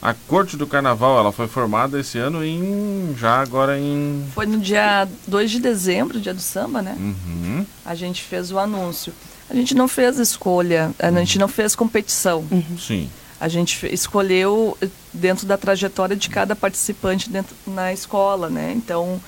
A 0.00 0.14
Corte 0.14 0.56
do 0.56 0.66
Carnaval, 0.66 1.18
ela 1.18 1.32
foi 1.32 1.48
formada 1.48 1.98
esse 1.98 2.18
ano 2.18 2.44
em. 2.44 3.14
já 3.18 3.40
agora 3.40 3.78
em. 3.78 4.24
Foi 4.32 4.46
no 4.46 4.58
dia 4.58 5.08
2 5.26 5.50
de 5.50 5.60
dezembro, 5.60 6.20
dia 6.20 6.32
do 6.32 6.40
samba, 6.40 6.80
né? 6.80 6.96
Uhum. 6.98 7.66
A 7.84 7.94
gente 7.96 8.22
fez 8.22 8.52
o 8.52 8.58
anúncio. 8.58 9.12
A 9.50 9.54
gente 9.54 9.74
não 9.74 9.88
fez 9.88 10.18
escolha, 10.18 10.92
a 10.98 11.10
gente 11.10 11.36
uhum. 11.36 11.40
não 11.40 11.48
fez 11.48 11.74
competição. 11.74 12.46
Uhum. 12.50 12.78
Sim. 12.78 13.10
A 13.40 13.48
gente 13.48 13.86
escolheu 13.92 14.76
dentro 15.12 15.46
da 15.46 15.56
trajetória 15.56 16.14
de 16.14 16.28
cada 16.28 16.54
participante 16.54 17.30
dentro 17.30 17.56
na 17.66 17.92
escola, 17.92 18.48
né? 18.48 18.72
Então 18.76 19.20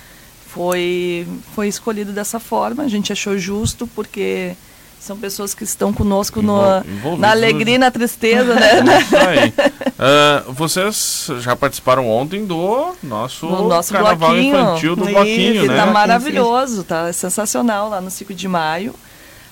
foi 0.46 1.26
foi 1.54 1.66
escolhido 1.66 2.12
dessa 2.12 2.38
forma. 2.38 2.84
A 2.84 2.88
gente 2.88 3.12
achou 3.12 3.36
justo 3.36 3.88
porque 3.88 4.54
são 5.00 5.16
pessoas 5.16 5.54
que 5.54 5.64
estão 5.64 5.94
conosco 5.94 6.42
no, 6.42 6.60
na 7.18 7.30
alegria 7.30 7.76
e 7.76 7.78
na 7.78 7.90
tristeza, 7.90 8.54
né? 8.54 8.80
Isso 9.00 9.16
aí. 9.16 9.48
Uh, 9.48 10.52
vocês 10.52 11.28
já 11.40 11.56
participaram 11.56 12.06
ontem 12.06 12.44
do 12.44 12.94
nosso, 13.02 13.46
no 13.46 13.66
nosso 13.66 13.92
carnaval 13.92 14.30
bloquinho. 14.30 14.54
infantil 14.54 14.94
do 14.94 15.04
Isso, 15.04 15.12
bloquinho, 15.12 15.66
né? 15.66 15.76
Tá 15.76 15.86
maravilhoso, 15.86 16.84
tá 16.84 17.10
sensacional 17.14 17.88
lá 17.88 18.00
no 18.00 18.10
5 18.10 18.34
de 18.34 18.46
maio. 18.46 18.94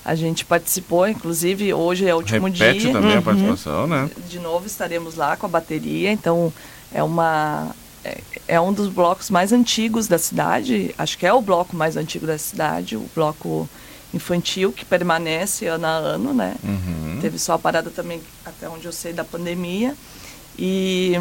A 0.05 0.13
gente 0.13 0.45
participou, 0.45 1.07
inclusive 1.07 1.73
hoje 1.73 2.07
é 2.07 2.13
o 2.13 2.17
último 2.17 2.47
Repete 2.47 2.79
dia. 2.79 2.93
também 2.93 3.13
uhum. 3.13 3.19
a 3.19 3.21
participação, 3.21 3.87
né? 3.87 4.09
De 4.29 4.39
novo 4.39 4.67
estaremos 4.67 5.15
lá 5.15 5.35
com 5.35 5.47
a 5.47 5.49
bateria, 5.49 6.11
então 6.11 6.53
é 6.93 7.03
uma 7.03 7.69
é, 8.05 8.19
é 8.47 8.61
um 8.61 8.71
dos 8.71 8.87
blocos 8.87 9.31
mais 9.31 9.51
antigos 9.51 10.07
da 10.07 10.17
cidade, 10.17 10.93
acho 10.97 11.17
que 11.17 11.25
é 11.25 11.33
o 11.33 11.41
bloco 11.41 11.75
mais 11.75 11.97
antigo 11.97 12.25
da 12.25 12.37
cidade, 12.37 12.95
o 12.95 13.05
bloco 13.15 13.67
infantil 14.13 14.71
que 14.71 14.83
permanece 14.83 15.67
ano 15.67 15.85
a 15.85 15.91
ano, 15.91 16.33
né? 16.33 16.55
Uhum. 16.63 17.19
Teve 17.21 17.37
só 17.37 17.53
a 17.53 17.59
parada 17.59 17.89
também, 17.89 18.21
até 18.45 18.67
onde 18.67 18.85
eu 18.85 18.91
sei, 18.91 19.13
da 19.13 19.23
pandemia. 19.23 19.95
E 20.57 21.13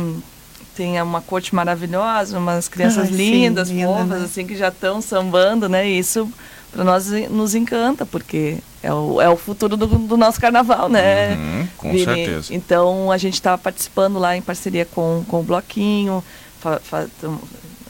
tem 0.75 1.01
uma 1.03 1.21
corte 1.21 1.55
maravilhosa, 1.55 2.39
umas 2.39 2.69
crianças 2.69 3.09
Ai, 3.09 3.15
lindas, 3.15 3.69
sim, 3.69 3.85
fofas, 3.85 4.21
né? 4.21 4.25
assim, 4.25 4.47
que 4.47 4.57
já 4.57 4.69
estão 4.69 5.01
sambando, 5.01 5.69
né? 5.69 5.89
E 5.89 5.99
isso 5.99 6.31
para 6.71 6.85
nós 6.85 7.09
nos 7.31 7.55
encanta, 7.55 8.05
porque 8.05 8.59
é 8.83 8.93
o, 8.93 9.21
é 9.21 9.29
o 9.29 9.37
futuro 9.37 9.77
do, 9.77 9.87
do 9.87 10.17
nosso 10.17 10.41
carnaval, 10.41 10.89
né? 10.89 11.35
Uhum, 11.35 11.69
com 11.77 11.91
Vini? 11.93 12.05
certeza. 12.05 12.55
Então 12.55 13.11
a 13.11 13.19
gente 13.19 13.35
está 13.35 13.57
participando 13.57 14.19
lá 14.19 14.37
em 14.37 14.43
parceria 14.43 14.85
com, 14.85 15.25
com 15.27 15.41
o 15.41 15.43
Bloquinho, 15.43 16.23
fa, 16.61 16.79
fa, 16.79 17.07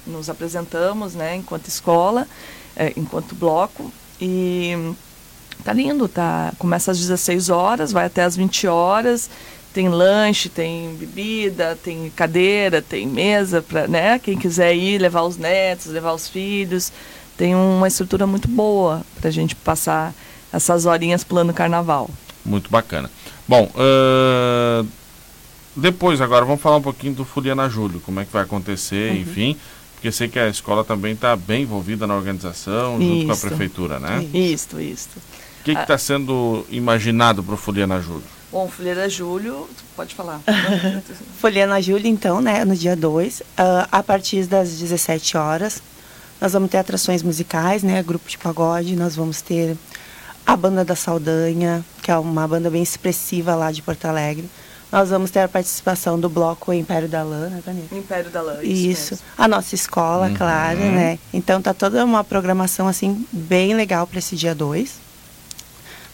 nos 0.06 0.30
apresentamos, 0.30 1.14
né, 1.14 1.36
enquanto 1.36 1.68
escola, 1.68 2.26
é, 2.74 2.92
enquanto 2.96 3.34
bloco, 3.34 3.92
e 4.20 4.92
tá 5.64 5.72
lindo, 5.72 6.08
tá? 6.08 6.52
Começa 6.58 6.90
às 6.90 6.98
16 6.98 7.50
horas, 7.50 7.92
vai 7.92 8.06
até 8.06 8.22
às 8.24 8.36
20 8.36 8.66
horas. 8.66 9.28
Tem 9.72 9.88
lanche, 9.88 10.48
tem 10.48 10.94
bebida, 10.96 11.78
tem 11.82 12.10
cadeira, 12.16 12.80
tem 12.82 13.06
mesa 13.06 13.60
para, 13.62 13.86
né, 13.86 14.18
quem 14.18 14.36
quiser 14.36 14.74
ir, 14.74 14.98
levar 15.00 15.22
os 15.22 15.36
netos, 15.36 15.86
levar 15.86 16.14
os 16.14 16.28
filhos. 16.28 16.90
Tem 17.36 17.54
uma 17.54 17.86
estrutura 17.86 18.26
muito 18.26 18.48
boa 18.48 19.02
para 19.20 19.28
a 19.28 19.32
gente 19.32 19.54
passar 19.54 20.12
essas 20.52 20.86
horinhas 20.86 21.22
plano 21.22 21.52
carnaval. 21.52 22.10
Muito 22.44 22.70
bacana. 22.70 23.10
Bom, 23.46 23.70
uh, 23.74 24.86
depois, 25.76 26.20
agora, 26.20 26.44
vamos 26.44 26.60
falar 26.60 26.76
um 26.78 26.82
pouquinho 26.82 27.14
do 27.14 27.24
Fuliana 27.24 27.68
Júlio, 27.68 28.00
como 28.00 28.18
é 28.18 28.24
que 28.24 28.32
vai 28.32 28.42
acontecer, 28.42 29.12
Uhum. 29.12 29.18
enfim, 29.20 29.56
porque 29.98 30.12
sei 30.12 30.28
que 30.28 30.38
a 30.38 30.48
escola 30.48 30.84
também 30.84 31.12
está 31.12 31.34
bem 31.34 31.62
envolvida 31.62 32.06
na 32.06 32.14
organização, 32.14 33.00
junto 33.00 33.26
com 33.26 33.32
a 33.32 33.34
Isso. 33.34 33.46
prefeitura, 33.46 33.98
né? 33.98 34.22
Isso. 34.32 34.78
Isto, 34.78 34.80
isto. 34.80 35.16
O 35.60 35.64
que 35.64 35.72
está 35.72 35.98
sendo 35.98 36.64
imaginado 36.70 37.42
para 37.42 37.54
o 37.54 37.56
Fuliana 37.56 38.00
Júlio? 38.00 38.22
Bom, 38.50 38.68
Folheira 38.68 39.08
Júlio, 39.10 39.68
pode 39.96 40.14
falar. 40.14 40.40
Foliana 41.40 41.82
Júlia, 41.82 42.08
então, 42.08 42.40
né, 42.40 42.64
no 42.64 42.76
dia 42.76 42.94
2, 42.94 43.42
a 43.90 44.02
partir 44.02 44.46
das 44.46 44.78
17 44.78 45.36
horas, 45.36 45.82
nós 46.40 46.52
vamos 46.52 46.70
ter 46.70 46.78
atrações 46.78 47.22
musicais, 47.22 47.82
né, 47.82 48.00
grupo 48.00 48.30
de 48.30 48.38
pagode, 48.38 48.94
nós 48.94 49.16
vamos 49.16 49.42
ter 49.42 49.76
a 50.46 50.56
Banda 50.56 50.84
da 50.84 50.94
Saldanha, 50.94 51.84
que 52.02 52.10
é 52.10 52.16
uma 52.16 52.46
banda 52.46 52.70
bem 52.70 52.82
expressiva 52.82 53.54
lá 53.56 53.72
de 53.72 53.82
Porto 53.82 54.06
Alegre. 54.06 54.48
Nós 54.90 55.10
vamos 55.10 55.30
ter 55.30 55.40
a 55.40 55.48
participação 55.48 56.18
do 56.18 56.28
bloco 56.30 56.72
Império 56.72 57.08
da 57.08 57.22
Lã, 57.22 57.48
né, 57.50 57.62
Vanessa? 57.64 57.94
Império 57.94 58.30
da 58.30 58.40
Lã. 58.40 58.62
Isso, 58.62 59.12
mesmo. 59.14 59.26
a 59.36 59.46
nossa 59.46 59.74
escola, 59.74 60.28
Uhum. 60.28 60.34
claro, 60.34 60.78
né? 60.78 61.18
Então 61.32 61.60
tá 61.60 61.74
toda 61.74 62.02
uma 62.04 62.24
programação 62.24 62.88
assim 62.88 63.26
bem 63.30 63.74
legal 63.74 64.06
para 64.06 64.18
esse 64.18 64.34
dia 64.34 64.54
2. 64.54 65.07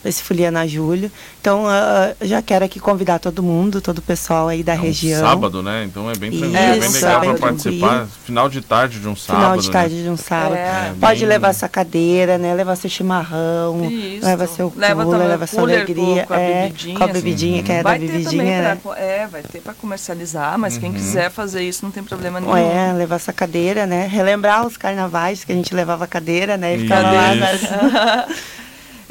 Esse 0.05 0.23
Fuliana 0.23 0.67
Júlio. 0.69 1.11
Então, 1.41 1.65
ah, 1.69 2.13
já 2.21 2.43
quero 2.43 2.65
aqui 2.65 2.79
convidar 2.79 3.19
todo 3.19 3.43
mundo, 3.43 3.81
todo 3.81 3.99
o 3.99 4.03
pessoal 4.03 4.49
aí 4.49 4.63
da 4.63 4.75
É 4.75 4.79
um 4.79 4.83
região. 4.83 5.21
sábado, 5.21 5.63
né? 5.63 5.85
Então 5.85 6.11
é 6.11 6.15
bem 6.17 6.31
Isso, 6.31 6.41
tranquilo, 6.41 6.63
é 6.65 6.79
bem 6.79 6.89
Isso, 6.89 7.05
legal 7.05 7.21
para 7.21 7.35
participar. 7.35 8.07
Final 8.25 8.49
de 8.49 8.61
tarde 8.61 9.01
de 9.01 9.09
um 9.09 9.17
sábado. 9.17 9.43
Final 9.43 9.59
de 9.59 9.67
né? 9.67 9.73
tarde 9.73 10.03
de 10.03 10.09
um 10.09 10.17
sábado. 10.17 10.55
É, 10.57 10.93
Pode 11.01 11.21
bem- 11.21 11.29
levar 11.29 11.53
sua 11.55 11.69
cadeira, 11.69 12.39
né? 12.39 12.55
Levar 12.55 12.77
seu 12.77 12.89
chimarrão, 12.91 13.85
Isso. 13.91 14.25
leva 14.27 14.47
seu 14.47 14.73
Leva 14.77 15.03
cooler, 15.03 15.11
também 15.19 15.29
leva 15.29 15.47
sua 15.47 15.63
alegria. 15.63 16.27
com- 16.27 16.35
a 16.35 16.41
é, 16.41 16.63
bebidinha, 16.65 16.97
com 16.97 17.03
a 17.03 17.07
assim. 17.07 17.13
bebidinha, 17.15 17.63
quem 17.63 17.77
é 17.77 17.83
vai 17.83 17.99
da 17.99 18.07
ter 18.07 18.13
bebidinha, 18.13 18.43
também 18.45 18.63
né? 18.63 18.79
pra, 18.83 18.99
é, 18.99 19.27
vai 19.27 19.43
ter 19.43 19.61
para 19.61 19.75
comercializar, 19.75 20.59
mas 20.59 20.77
quem 20.79 20.91
Uhum. 20.91 20.95
quiser 20.95 21.31
fazer 21.31 21.63
isso 21.63 21.85
não 21.85 21.91
tem 21.91 22.03
problema 22.03 22.41
nenhum. 22.41 22.57
É, 22.57 22.93
levar 22.93 23.17
essa 23.17 23.33
cadeira, 23.33 23.87
né? 23.87 24.07
Relembrar 24.07 24.67
os 24.67 24.77
carnavais 24.77 25.45
que 25.45 25.53
a 25.53 25.55
gente 25.55 25.75
levava 25.75 26.05
a 26.05 26.07
cadeira, 26.07 26.57
né? 26.57 26.77
E 26.77 26.81
ficava 26.81 27.11
lá. 27.11 27.35
Isso. 27.35 27.65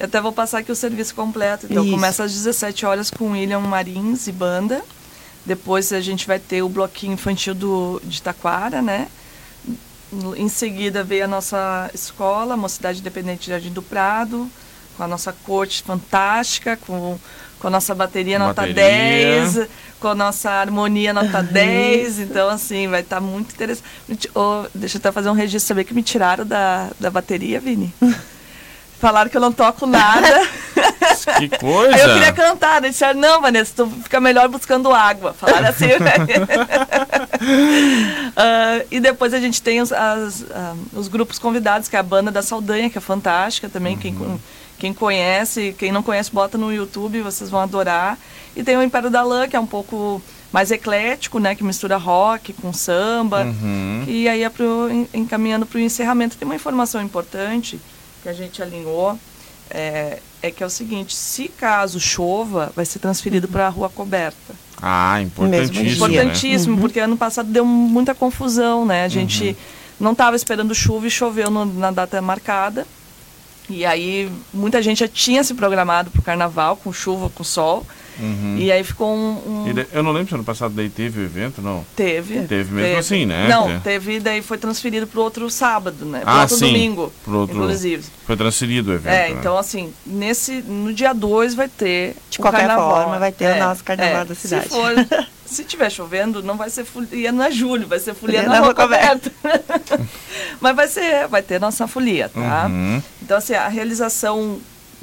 Eu 0.04 0.08
até 0.08 0.20
vou 0.20 0.34
passar 0.34 0.58
aqui 0.58 0.70
o 0.70 0.76
serviço 0.76 1.16
completo. 1.16 1.66
Então, 1.66 1.82
Isso. 1.82 1.94
começa 1.94 2.26
às 2.26 2.34
17 2.34 2.86
horas 2.86 3.10
com 3.10 3.32
William 3.32 3.62
Marins 3.62 4.28
e 4.28 4.34
banda. 4.34 4.82
Depois 5.46 5.94
a 5.94 6.02
gente 6.02 6.28
vai 6.28 6.40
ter 6.40 6.62
o 6.62 6.68
bloquinho 6.68 7.14
infantil 7.14 7.56
do, 7.56 8.02
de 8.04 8.22
Taquara, 8.22 8.82
né? 8.82 9.08
Em 10.36 10.50
seguida 10.50 11.06
veio 11.06 11.24
a 11.24 11.28
nossa 11.28 11.90
escola, 11.94 12.58
Mocidade 12.58 13.00
Independente 13.00 13.46
de 13.46 13.52
Jardim 13.52 13.72
do 13.72 13.82
Prado, 13.82 14.50
com 14.98 15.04
a 15.04 15.08
nossa 15.08 15.32
corte 15.32 15.82
fantástica, 15.84 16.76
com, 16.76 17.18
com 17.58 17.68
a 17.68 17.70
nossa 17.70 17.96
bateria 17.96 18.38
nota 18.38 18.64
Bateria. 18.64 18.76
10, 18.76 19.70
com 20.02 20.10
a 20.10 20.16
nossa 20.16 20.50
harmonia 20.50 21.14
nota 21.14 21.42
10. 21.42 22.20
Então, 22.20 22.50
assim, 22.50 22.90
vai 22.90 23.00
estar 23.00 23.22
muito 23.22 23.54
interessante. 23.54 24.30
Ô, 24.36 24.66
deixa 24.76 24.98
eu 24.98 25.00
até 25.00 25.14
fazer 25.14 25.30
um 25.30 25.34
registro, 25.34 25.66
saber 25.66 25.86
que 25.86 25.94
me 25.94 26.04
tiraram 26.04 26.46
da, 26.46 26.92
da 27.00 27.10
bateria, 27.10 27.62
Vini. 27.62 27.94
Falaram 29.04 29.30
que 29.30 29.36
eu 29.36 29.42
não 29.42 29.52
toco 29.52 29.86
nada. 29.86 30.48
Que 31.38 31.48
coisa! 31.58 31.94
Aí 31.96 32.02
eu 32.02 32.14
queria 32.14 32.34
cantar, 32.34 32.82
né? 32.82 32.90
disseram, 32.90 33.20
não, 33.20 33.42
Vanessa, 33.42 33.74
tu 33.76 33.88
fica 34.04 34.20
melhor 34.20 34.48
buscando 34.50 34.92
água. 34.94 35.34
Falaram 35.34 35.68
assim. 35.70 35.86
Ah, 38.36 38.82
e 38.90 39.00
depois 39.00 39.34
a 39.34 39.40
gente 39.40 39.62
tem 39.62 39.82
os, 39.82 39.92
as, 39.92 40.46
ah, 40.52 40.76
os 40.94 41.08
grupos 41.08 41.38
convidados, 41.40 41.88
que 41.88 41.96
é 41.96 42.00
a 42.00 42.04
Banda 42.04 42.32
da 42.32 42.42
Saldanha, 42.42 42.90
que 42.90 42.98
é 42.98 43.02
fantástica 43.02 43.70
também. 43.70 43.98
Quem, 43.98 44.14
con- 44.16 44.40
quem 44.80 44.94
conhece, 44.94 45.76
quem 45.78 45.92
não 45.92 46.02
conhece, 46.04 46.32
bota 46.32 46.58
no 46.58 46.74
YouTube, 46.74 47.22
vocês 47.22 47.50
vão 47.50 47.60
adorar. 47.62 48.18
E 48.56 48.64
tem 48.64 48.78
o 48.78 48.82
Império 48.84 49.10
da 49.10 49.22
Lã, 49.24 49.48
que 49.48 49.56
é 49.56 49.60
um 49.60 49.66
pouco 49.68 50.22
mais 50.52 50.72
eclético, 50.72 51.40
né? 51.40 51.56
Que 51.56 51.64
mistura 51.64 51.98
rock 51.98 52.54
com 52.54 52.72
samba. 52.74 53.44
Uhum. 53.44 54.04
E 54.08 54.28
aí 54.28 54.44
é 54.44 54.50
pro, 54.50 54.90
en- 54.90 55.08
encaminhando 55.14 55.66
para 55.66 55.78
o 55.78 55.82
encerramento. 55.82 56.38
Tem 56.38 56.46
uma 56.46 56.56
informação 56.56 57.02
importante 57.02 57.80
que 58.24 58.30
a 58.30 58.34
gente 58.34 58.62
alinhou, 58.64 59.20
é, 59.70 60.20
é 60.42 60.50
que 60.50 60.64
é 60.64 60.66
o 60.66 60.70
seguinte, 60.70 61.14
se 61.16 61.48
caso 61.50 62.00
chova, 62.00 62.72
vai 62.76 62.86
ser 62.86 63.00
transferido 63.00 63.48
para 63.48 63.68
a 63.68 63.70
rua 63.70 63.90
coberta. 63.90 64.56
Ah, 64.82 65.22
importantíssimo. 65.22 65.84
né? 65.84 65.92
Importantíssimo, 66.16 66.78
porque 66.80 67.00
ano 67.00 67.16
passado 67.18 67.50
deu 67.50 67.66
muita 67.66 68.16
confusão, 68.16 68.86
né? 68.86 69.04
A 69.04 69.08
gente 69.10 69.56
não 70.00 70.14
estava 70.14 70.36
esperando 70.36 70.74
chuva 70.74 71.08
e 71.08 71.12
choveu 71.12 71.50
no- 71.50 71.66
na 71.66 71.92
data 71.92 72.22
marcada. 72.22 72.86
E 73.70 73.86
aí 73.86 74.30
muita 74.54 74.82
gente 74.82 75.00
já 75.00 75.08
tinha 75.08 75.44
se 75.44 75.54
programado 75.54 76.12
para 76.12 76.20
o 76.20 76.24
carnaval, 76.24 76.76
com 76.78 76.92
chuva, 76.92 77.30
com 77.30 77.44
sol. 77.44 77.86
Uhum. 78.20 78.56
E 78.60 78.72
aí 78.72 78.84
ficou 78.84 79.14
um. 79.16 79.64
um- 79.66 79.68
E 79.70 79.74
de- 79.74 79.88
Eu 79.92 80.04
não 80.04 80.12
lembro 80.12 80.30
se 80.30 80.36
ano 80.36 80.44
passado 80.44 80.74
daí 80.74 80.90
teve 80.90 81.22
o 81.22 81.24
evento, 81.24 81.62
não. 81.62 81.86
Teve. 81.96 82.42
Teve 82.44 82.74
mesmo 82.74 82.98
assim, 83.00 83.26
né? 83.26 83.48
Não, 83.48 83.70
É. 83.70 83.80
teve, 83.80 84.20
daí 84.20 84.42
foi 84.42 84.58
transferido 84.58 85.08
para 85.08 85.20
o 85.20 85.24
outro 85.24 85.50
sábado, 85.50 86.06
né? 86.06 86.20
Para 86.22 86.32
Ah, 86.32 86.42
outro 86.42 86.58
sim, 86.58 86.68
domingo, 86.68 87.14
pro 87.24 87.40
outro- 87.40 87.56
inclusive. 87.58 88.04
Foi 88.26 88.38
transferido 88.38 88.92
o 88.92 88.94
evento. 88.94 89.14
É, 89.14 89.30
né? 89.30 89.36
então 89.40 89.58
assim, 89.58 89.94
nesse, 90.06 90.62
no 90.62 90.94
dia 90.94 91.14
2 91.14 91.54
vai 91.56 91.68
ter 91.68 92.16
De 92.30 92.38
o 92.40 92.42
qualquer 92.42 92.60
carnaval. 92.68 92.92
forma, 92.96 93.20
vai 93.20 93.32
ter 93.32 93.56
o 93.56 93.60
nosso 93.60 93.84
carnaval 93.84 94.26
da 94.26 94.36
cidade. 94.36 94.64
Se 94.64 94.70
for, 94.70 94.94
se 95.46 95.64
tiver 95.64 95.90
chovendo, 95.90 96.42
não 96.44 96.56
vai 96.56 96.70
ser 96.70 96.86
folia 96.86 97.32
na 97.32 97.50
julho, 97.50 97.88
vai 97.88 98.00
ser 98.00 98.14
folia 98.14 98.44
Folia 98.44 98.50
na 98.60 98.64
Rua 98.66 98.74
coberta. 98.74 99.32
Mas 100.62 100.76
vai 100.76 100.88
ser, 100.88 101.28
vai 101.28 101.42
ter 101.42 101.60
nossa 101.60 101.88
folia, 101.88 102.30
tá? 102.30 102.68
Uhum. 102.70 103.02
Então 103.22 103.38
assim, 103.38 103.54
a 103.54 103.68
realização 103.68 104.60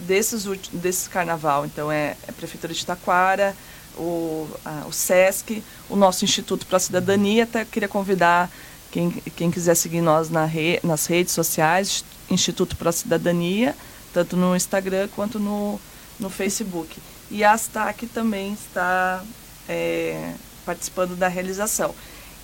desses 0.07 0.45
desses 0.73 1.07
carnaval, 1.09 1.65
então 1.67 1.91
é, 1.91 2.17
é 2.27 2.31
a 2.31 2.33
prefeitura 2.33 2.73
de 2.73 2.85
Taquara, 2.85 3.55
o, 3.97 4.49
a- 4.65 4.85
o 4.89 4.93
SESC, 4.93 5.63
o 5.89 5.97
nosso 5.97 6.25
Instituto 6.25 6.67
para 6.67 6.77
a 6.77 6.81
Cidadania, 6.81 7.45
até 7.45 7.65
queria 7.65 7.89
convidar 7.89 8.51
quem, 8.91 9.11
quem 9.37 9.51
quiser 9.51 9.75
seguir 9.75 10.01
nós 10.01 10.31
na 10.31 10.45
re, 10.45 10.81
nas 10.83 11.07
redes 11.07 11.33
sociais, 11.35 12.05
Instituto 12.31 12.77
para 12.77 12.91
a 12.91 12.93
Cidadania, 12.93 13.75
tanto 14.13 14.37
no 14.37 14.55
Instagram 14.57 15.09
quanto 15.15 15.39
no, 15.39 15.81
no 16.19 16.31
Facebook. 16.31 16.99
E 17.31 17.45
a 17.45 17.53
Astac 17.53 18.07
também 18.09 18.53
está 18.55 19.23
é, 19.69 20.33
participando 20.65 21.17
da 21.17 21.29
realização. 21.29 21.95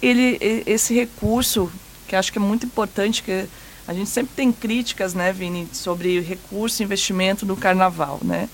Ele, 0.02 0.38
esse 0.66 0.94
recurso, 0.94 1.70
que 2.06 2.14
acho 2.14 2.30
que 2.32 2.38
é 2.38 2.40
muito 2.40 2.66
importante, 2.66 3.22
que 3.22 3.46
a 3.86 3.94
gente 3.94 4.10
sempre 4.10 4.34
tem 4.34 4.52
críticas, 4.52 5.14
né, 5.14 5.32
Vini, 5.32 5.68
sobre 5.72 6.20
recurso 6.20 6.82
e 6.82 6.84
investimento 6.84 7.46
no 7.46 7.56
carnaval, 7.56 8.18
né? 8.22 8.48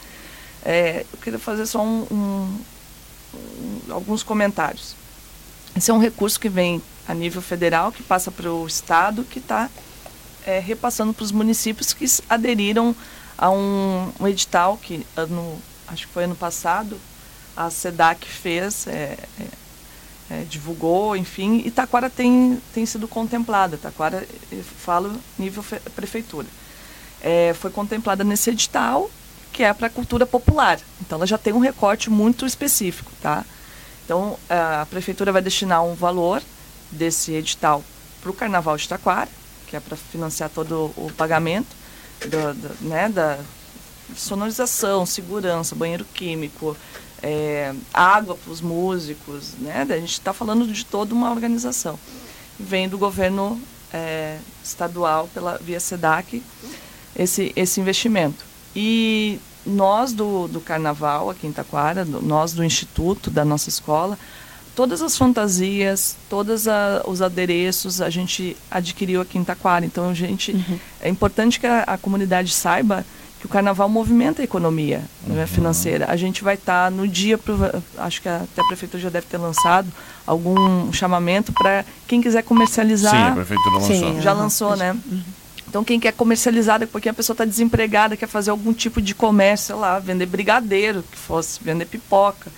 É, 0.64 1.04
eu 1.12 1.18
queria 1.18 1.38
fazer 1.38 1.66
só 1.66 1.82
um- 1.82 2.06
um- 2.10 2.60
um- 3.34 3.92
alguns 3.92 4.22
comentários. 4.22 4.94
Esse 5.76 5.90
é 5.90 5.94
um 5.94 5.98
recurso 5.98 6.38
que 6.38 6.48
vem 6.48 6.82
a 7.08 7.14
nível 7.14 7.42
federal, 7.42 7.90
que 7.90 8.02
passa 8.02 8.30
para 8.30 8.52
o 8.52 8.66
Estado, 8.66 9.24
que 9.24 9.38
está 9.38 9.68
é, 10.44 10.58
repassando 10.58 11.14
para 11.14 11.22
os 11.22 11.30
municípios 11.30 11.92
que 11.92 12.04
aderiram 12.28 12.96
a 13.38 13.48
um, 13.48 14.10
um 14.18 14.26
edital 14.26 14.76
que, 14.76 15.06
ano, 15.16 15.56
acho 15.86 16.06
que 16.08 16.12
foi 16.12 16.24
ano 16.24 16.34
passado, 16.34 16.98
a 17.56 17.70
SEDAC 17.70 18.26
fez, 18.26 18.88
é, 18.88 19.16
é, 20.32 20.44
divulgou, 20.48 21.14
enfim, 21.16 21.62
e 21.64 21.70
Taquara 21.70 22.08
tem, 22.08 22.58
tem 22.72 22.86
sido 22.86 23.06
contemplada. 23.06 23.76
Taquara, 23.76 24.26
eu 24.50 24.62
falo 24.64 25.12
nível 25.38 25.62
fe- 25.62 25.80
prefeitura. 25.94 26.46
É, 27.20 27.54
foi 27.54 27.70
contemplada 27.70 28.24
nesse 28.24 28.48
edital, 28.50 29.10
que 29.52 29.62
é 29.62 29.72
para 29.74 29.88
a 29.88 29.90
cultura 29.90 30.24
popular. 30.24 30.78
Então, 31.00 31.16
ela 31.18 31.26
já 31.26 31.36
tem 31.36 31.52
um 31.52 31.58
recorte 31.58 32.08
muito 32.08 32.46
específico, 32.46 33.12
tá? 33.20 33.44
Então, 34.04 34.38
a 34.48 34.86
prefeitura 34.86 35.30
vai 35.32 35.42
destinar 35.42 35.84
um 35.84 35.94
valor 35.94 36.42
desse 36.90 37.32
edital 37.32 37.84
para 38.20 38.30
o 38.30 38.34
Carnaval 38.34 38.76
de 38.76 38.88
Taquara, 38.88 39.28
que 39.66 39.76
é 39.76 39.80
para 39.80 39.96
financiar 39.96 40.48
todo 40.50 40.92
o 40.96 41.12
pagamento 41.16 41.68
do, 42.22 42.54
do- 42.54 42.88
né, 42.88 43.08
da 43.08 43.38
sonorização, 44.16 45.04
segurança, 45.06 45.74
banheiro 45.74 46.04
químico, 46.14 46.76
é, 47.22 47.72
água 47.94 48.34
para 48.36 48.52
os 48.52 48.60
músicos, 48.60 49.52
né? 49.58 49.86
A 49.88 49.96
gente 49.98 50.12
está 50.12 50.32
falando 50.32 50.66
de 50.66 50.84
toda 50.84 51.14
uma 51.14 51.30
organização. 51.30 51.98
Vem 52.58 52.88
do 52.88 52.98
governo 52.98 53.60
é, 53.92 54.38
estadual 54.64 55.28
pela 55.32 55.58
via 55.58 55.78
SEDAC 55.80 56.42
esse, 57.16 57.52
esse 57.54 57.80
investimento. 57.80 58.44
E 58.74 59.38
nós 59.64 60.12
do, 60.12 60.48
do 60.48 60.60
Carnaval 60.60 61.30
aqui 61.30 61.46
em 61.46 61.52
Taquara, 61.52 62.04
do- 62.04 62.20
nós 62.22 62.52
do 62.52 62.64
Instituto, 62.64 63.30
da 63.30 63.44
nossa 63.44 63.68
escola, 63.68 64.18
todas 64.74 65.02
as 65.02 65.16
fantasias, 65.16 66.16
todos 66.28 66.66
a- 66.66 67.02
os 67.06 67.20
adereços 67.22 68.00
a 68.00 68.08
gente 68.10 68.56
adquiriu 68.70 69.20
aqui 69.20 69.38
em 69.38 69.44
Taquara. 69.44 69.84
Então, 69.84 70.14
gente, 70.14 70.54
é 71.00 71.08
importante 71.08 71.60
que 71.60 71.66
a, 71.66 71.82
a 71.82 71.98
comunidade 71.98 72.52
saiba 72.52 73.04
que 73.42 73.46
o 73.46 73.48
Carnaval 73.48 73.88
movimenta 73.88 74.40
a 74.40 74.44
economia 74.44 75.02
né, 75.26 75.48
financeira. 75.48 76.06
A 76.08 76.14
gente 76.14 76.44
vai 76.44 76.54
estar 76.54 76.92
no 76.92 77.08
dia, 77.08 77.36
acho 77.98 78.22
que 78.22 78.28
até 78.28 78.60
a 78.60 78.64
prefeitura 78.66 79.02
já 79.02 79.10
deve 79.10 79.26
ter 79.26 79.36
lançado 79.36 79.88
algum 80.24 80.92
chamamento 80.92 81.52
para 81.52 81.84
quem 82.06 82.22
quiser 82.22 82.44
comercializar. 82.44 83.10
Sim, 83.12 83.32
a 83.32 83.32
prefeitura 83.32 83.74
lançou. 83.74 83.96
Sim, 83.96 84.20
Já 84.20 84.32
lançou, 84.32 84.76
né? 84.76 84.96
Então, 85.68 85.82
quem 85.82 85.98
quer 85.98 86.12
comercializar, 86.12 86.86
porque 86.86 87.08
a 87.08 87.12
pessoa 87.12 87.34
está 87.34 87.44
desempregada, 87.44 88.16
quer 88.16 88.28
fazer 88.28 88.52
algum 88.52 88.72
tipo 88.72 89.02
de 89.02 89.12
comércio, 89.12 89.68
sei 89.68 89.74
lá, 89.74 89.98
vender 89.98 90.26
brigadeiro, 90.26 91.02
que 91.02 91.18
fosse, 91.18 91.58
vender 91.64 91.86
pipoca. 91.86 92.48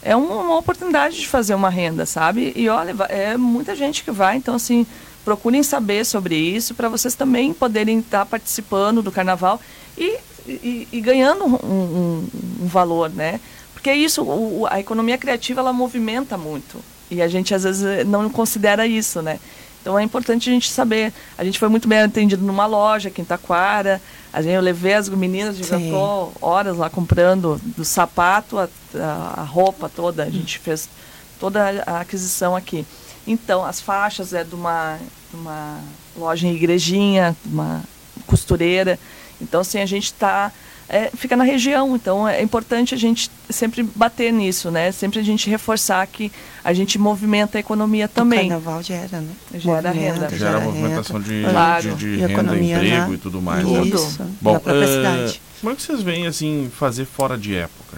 é 0.00 0.14
uma 0.14 0.56
oportunidade 0.58 1.18
de 1.18 1.26
fazer 1.26 1.54
uma 1.54 1.70
renda, 1.70 2.06
sabe? 2.06 2.52
E 2.54 2.68
olha, 2.68 2.94
é 3.08 3.36
muita 3.36 3.74
gente 3.74 4.04
que 4.04 4.12
vai, 4.12 4.36
então 4.36 4.54
assim, 4.54 4.86
procurem 5.24 5.64
saber 5.64 6.04
sobre 6.06 6.36
isso 6.36 6.72
para 6.72 6.88
vocês 6.88 7.16
também 7.16 7.52
poderem 7.52 7.98
estar 7.98 8.24
participando 8.26 9.02
do 9.02 9.10
carnaval 9.10 9.60
e, 10.00 10.18
e, 10.48 10.88
e 10.90 11.00
ganhando 11.00 11.44
um, 11.44 11.54
um, 11.54 12.28
um, 12.62 12.66
valor, 12.66 13.10
né? 13.10 13.38
Porque 13.74 13.92
isso, 13.92 14.22
o, 14.22 14.66
a 14.68 14.80
economia 14.80 15.18
criativa 15.18 15.60
ela 15.60 15.72
movimenta 15.72 16.38
muito 16.38 16.82
e 17.10 17.20
a 17.20 17.28
gente 17.28 17.54
às 17.54 17.64
vezes 17.64 18.06
não 18.06 18.28
considera 18.30 18.86
isso, 18.86 19.20
né? 19.20 19.38
Então 19.80 19.98
é 19.98 20.02
importante 20.02 20.48
a 20.48 20.52
gente 20.52 20.70
saber. 20.70 21.12
A 21.38 21.44
gente 21.44 21.58
foi 21.58 21.68
muito 21.68 21.88
bem 21.88 22.00
atendido 22.00 22.44
numa 22.44 22.66
loja 22.66 23.08
aqui 23.08 23.22
em 23.22 23.24
Taquara. 23.24 24.00
A 24.32 24.42
gente, 24.42 24.54
eu 24.54 24.60
levei 24.60 24.94
as 24.94 25.08
meninas, 25.08 25.58
a 25.58 25.78
gente 25.78 25.92
horas 26.40 26.76
lá 26.76 26.90
comprando 26.90 27.60
do 27.76 27.84
sapato, 27.84 28.58
a, 28.58 28.68
a, 28.94 29.40
a, 29.40 29.42
roupa 29.42 29.88
toda. 29.88 30.22
A 30.22 30.30
gente 30.30 30.58
fez 30.58 30.88
toda 31.38 31.82
a 31.86 32.00
aquisição 32.00 32.54
aqui. 32.54 32.86
Então, 33.26 33.64
as 33.64 33.80
faixas 33.80 34.32
é 34.34 34.44
de 34.44 34.54
uma, 34.54 34.98
de 35.30 35.36
uma 35.36 35.80
loja 36.16 36.46
em 36.46 36.54
igrejinha, 36.54 37.34
uma 37.46 37.82
costureira. 38.26 38.98
Então, 39.40 39.60
assim, 39.60 39.78
a 39.80 39.86
gente 39.86 40.06
está 40.06 40.52
é, 40.90 41.08
fica 41.14 41.36
na 41.36 41.44
região. 41.44 41.94
Então 41.94 42.28
é 42.28 42.42
importante 42.42 42.94
a 42.94 42.98
gente 42.98 43.30
sempre 43.48 43.84
bater 43.94 44.32
nisso, 44.32 44.70
né? 44.70 44.90
Sempre 44.90 45.20
a 45.20 45.22
gente 45.22 45.48
reforçar 45.48 46.04
que 46.08 46.32
a 46.64 46.72
gente 46.72 46.98
movimenta 46.98 47.56
a 47.56 47.60
economia 47.60 48.08
também. 48.08 48.46
O 48.46 48.50
carnaval 48.50 48.82
gera, 48.82 49.20
né? 49.20 49.32
Gera 49.54 49.90
renda. 49.92 50.28
Gera, 50.28 50.38
gera 50.38 50.60
movimentação 50.60 51.20
de, 51.20 51.44
claro. 51.48 51.94
de, 51.94 52.16
de 52.16 52.26
renda, 52.26 52.58
emprego 52.58 53.08
na... 53.08 53.14
e 53.14 53.18
tudo 53.18 53.40
mais. 53.40 53.64
Né? 53.64 53.82
Isso, 53.84 54.22
né? 54.22 54.30
Bom, 54.40 54.54
na 54.54 54.60
própria 54.60 54.84
uh, 54.84 54.88
cidade. 54.88 55.42
Como 55.60 55.72
é 55.72 55.76
que 55.76 55.82
vocês 55.82 56.02
veem, 56.02 56.26
assim, 56.26 56.70
fazer 56.74 57.04
fora 57.04 57.38
de 57.38 57.54
época? 57.54 57.89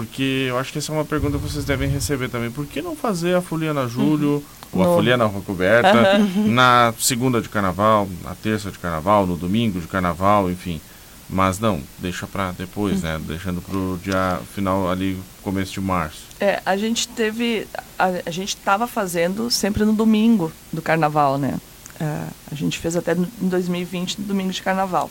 Porque 0.00 0.46
eu 0.48 0.56
acho 0.56 0.72
que 0.72 0.78
essa 0.78 0.90
é 0.90 0.94
uma 0.94 1.04
pergunta 1.04 1.36
que 1.36 1.44
vocês 1.44 1.62
devem 1.62 1.86
receber 1.86 2.30
também. 2.30 2.50
Por 2.50 2.64
que 2.64 2.80
não 2.80 2.96
fazer 2.96 3.34
a 3.34 3.42
folia 3.42 3.74
na 3.74 3.86
julho, 3.86 4.42
uhum. 4.72 4.80
ou 4.80 4.82
a 4.82 4.96
folia 4.96 5.14
na 5.14 5.26
rua 5.26 5.42
coberta, 5.42 6.18
uhum. 6.18 6.48
na 6.50 6.94
segunda 6.98 7.38
de 7.38 7.50
carnaval, 7.50 8.08
na 8.24 8.34
terça 8.34 8.70
de 8.70 8.78
carnaval, 8.78 9.26
no 9.26 9.36
domingo 9.36 9.78
de 9.78 9.86
carnaval, 9.86 10.50
enfim? 10.50 10.80
Mas 11.28 11.58
não, 11.58 11.82
deixa 11.98 12.26
para 12.26 12.50
depois, 12.52 13.02
né? 13.02 13.20
Deixando 13.24 13.60
para 13.60 13.76
o 13.76 13.98
dia 14.02 14.40
final 14.54 14.90
ali, 14.90 15.20
começo 15.42 15.74
de 15.74 15.82
março. 15.82 16.22
É, 16.40 16.62
a 16.64 16.78
gente 16.78 17.06
teve, 17.06 17.68
a, 17.98 18.06
a 18.24 18.30
gente 18.30 18.56
estava 18.56 18.86
fazendo 18.86 19.50
sempre 19.50 19.84
no 19.84 19.92
domingo 19.92 20.50
do 20.72 20.80
carnaval, 20.80 21.36
né? 21.36 21.60
É, 22.00 22.24
a 22.50 22.54
gente 22.54 22.78
fez 22.78 22.96
até 22.96 23.12
em 23.12 23.48
2020, 23.48 24.20
no 24.20 24.24
domingo 24.24 24.50
de 24.50 24.62
carnaval. 24.62 25.10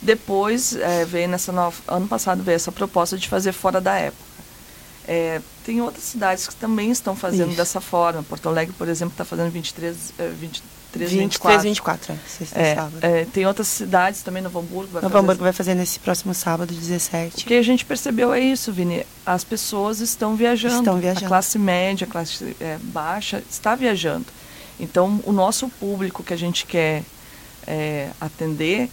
Depois 0.00 0.76
é, 0.76 1.04
veio 1.04 1.28
nessa 1.28 1.50
nova, 1.52 1.76
ano 1.88 2.06
passado 2.06 2.42
veio 2.42 2.56
essa 2.56 2.70
proposta 2.70 3.18
de 3.18 3.28
fazer 3.28 3.52
fora 3.52 3.80
da 3.80 3.96
época. 3.96 4.28
É, 5.06 5.40
tem 5.64 5.80
outras 5.80 6.04
cidades 6.04 6.46
que 6.46 6.54
também 6.54 6.90
estão 6.90 7.16
fazendo 7.16 7.48
Isso. 7.48 7.56
dessa 7.56 7.80
forma. 7.80 8.22
Porto 8.22 8.48
Alegre, 8.48 8.74
por 8.76 8.88
exemplo, 8.88 9.12
está 9.12 9.24
fazendo 9.24 9.50
23, 9.50 10.12
20, 10.38 10.62
23, 10.92 11.12
24. 11.12 11.62
24, 11.62 12.12
é, 12.12 12.16
sexta 12.28 12.58
é, 12.58 12.74
sábado. 12.74 12.98
É, 13.00 13.24
tem 13.26 13.46
outras 13.46 13.68
cidades 13.68 14.22
também, 14.22 14.42
Novo 14.42 14.58
Hamburgo. 14.58 14.92
Vai 14.92 15.02
Novo 15.02 15.12
fazer 15.12 15.24
Hamburgo 15.24 15.42
vai 15.42 15.52
fazer 15.52 15.74
nesse 15.74 15.98
próximo 15.98 16.34
sábado, 16.34 16.74
17. 16.74 17.44
O 17.44 17.46
que 17.46 17.54
a 17.54 17.62
gente 17.62 17.84
percebeu 17.86 18.32
é 18.34 18.40
isso, 18.40 18.70
Vini. 18.70 19.04
As 19.24 19.44
pessoas 19.44 20.00
estão 20.00 20.36
viajando. 20.36 20.76
Estão 20.76 20.98
viajando. 20.98 21.24
A 21.24 21.28
classe 21.28 21.58
média, 21.58 22.06
a 22.06 22.10
classe 22.10 22.56
é, 22.60 22.78
baixa 22.82 23.42
está 23.50 23.74
viajando. 23.74 24.26
Então, 24.78 25.20
o 25.24 25.32
nosso 25.32 25.68
público 25.68 26.22
que 26.22 26.34
a 26.34 26.38
gente 26.38 26.66
quer 26.66 27.02
é, 27.66 28.10
atender, 28.20 28.90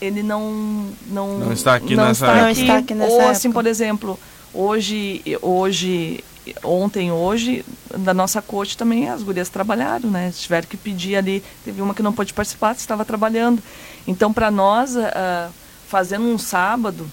ele 0.00 0.22
não 0.22 0.86
não 1.08 1.38
não 1.38 1.52
está 1.52 1.74
aqui 1.74 1.96
não 1.96 2.06
nessa 2.06 2.26
está. 2.26 2.32
Aqui, 2.32 2.40
não 2.40 2.50
está 2.50 2.78
aqui 2.78 2.94
nessa 2.94 3.10
ou 3.10 3.18
época. 3.18 3.30
assim 3.32 3.52
por 3.52 3.66
exemplo 3.66 4.18
hoje 4.54 5.22
hoje 5.42 6.24
ontem, 6.62 7.10
hoje, 7.10 7.64
da 7.96 8.14
nossa 8.14 8.40
corte 8.40 8.76
também 8.76 9.08
as 9.08 9.22
gurias 9.22 9.48
trabalharam, 9.48 10.10
né? 10.10 10.32
Tiveram 10.34 10.66
que 10.66 10.76
pedir 10.76 11.16
ali, 11.16 11.42
teve 11.64 11.82
uma 11.82 11.94
que 11.94 12.02
não 12.02 12.12
pôde 12.12 12.32
participar, 12.32 12.74
estava 12.74 13.04
trabalhando. 13.04 13.62
Então, 14.06 14.32
para 14.32 14.50
nós, 14.50 14.96
uh, 14.96 15.52
fazendo 15.88 16.24
um 16.24 16.38
sábado, 16.38 17.10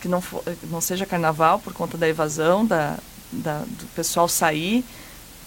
que 0.00 0.08
não, 0.08 0.20
for, 0.20 0.42
não 0.70 0.80
seja 0.80 1.06
carnaval, 1.06 1.58
por 1.58 1.72
conta 1.72 1.96
da 1.96 2.08
evasão, 2.08 2.64
da, 2.64 2.96
da 3.30 3.58
do 3.58 3.86
pessoal 3.94 4.28
sair, 4.28 4.84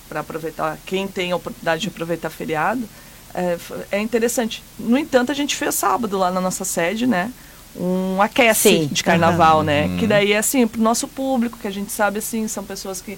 para 0.08 0.20
aproveitar, 0.20 0.78
quem 0.86 1.08
tem 1.08 1.32
a 1.32 1.36
oportunidade 1.36 1.82
de 1.82 1.88
aproveitar 1.88 2.30
feriado, 2.30 2.88
é, 3.34 3.58
é 3.92 4.00
interessante. 4.00 4.64
No 4.78 4.98
entanto, 4.98 5.32
a 5.32 5.36
gente 5.36 5.56
fez 5.56 5.76
sábado 5.76 6.18
lá 6.18 6.32
na 6.32 6.42
nossa 6.42 6.64
sede, 6.66 7.08
né? 7.08 7.32
um 7.76 8.22
aquece 8.22 8.70
Sim. 8.70 8.90
de 8.92 9.04
carnaval, 9.04 9.60
uhum. 9.60 9.64
né? 9.64 9.98
Que 9.98 10.06
daí 10.06 10.32
é 10.34 10.38
assim, 10.38 10.68
pro 10.68 10.82
nosso 10.82 11.08
público, 11.08 11.58
que 11.58 11.68
a 11.68 11.72
gente 11.72 11.92
sabe 11.92 12.20
assim, 12.20 12.48
são 12.48 12.64
pessoas 12.64 13.02
que, 13.02 13.18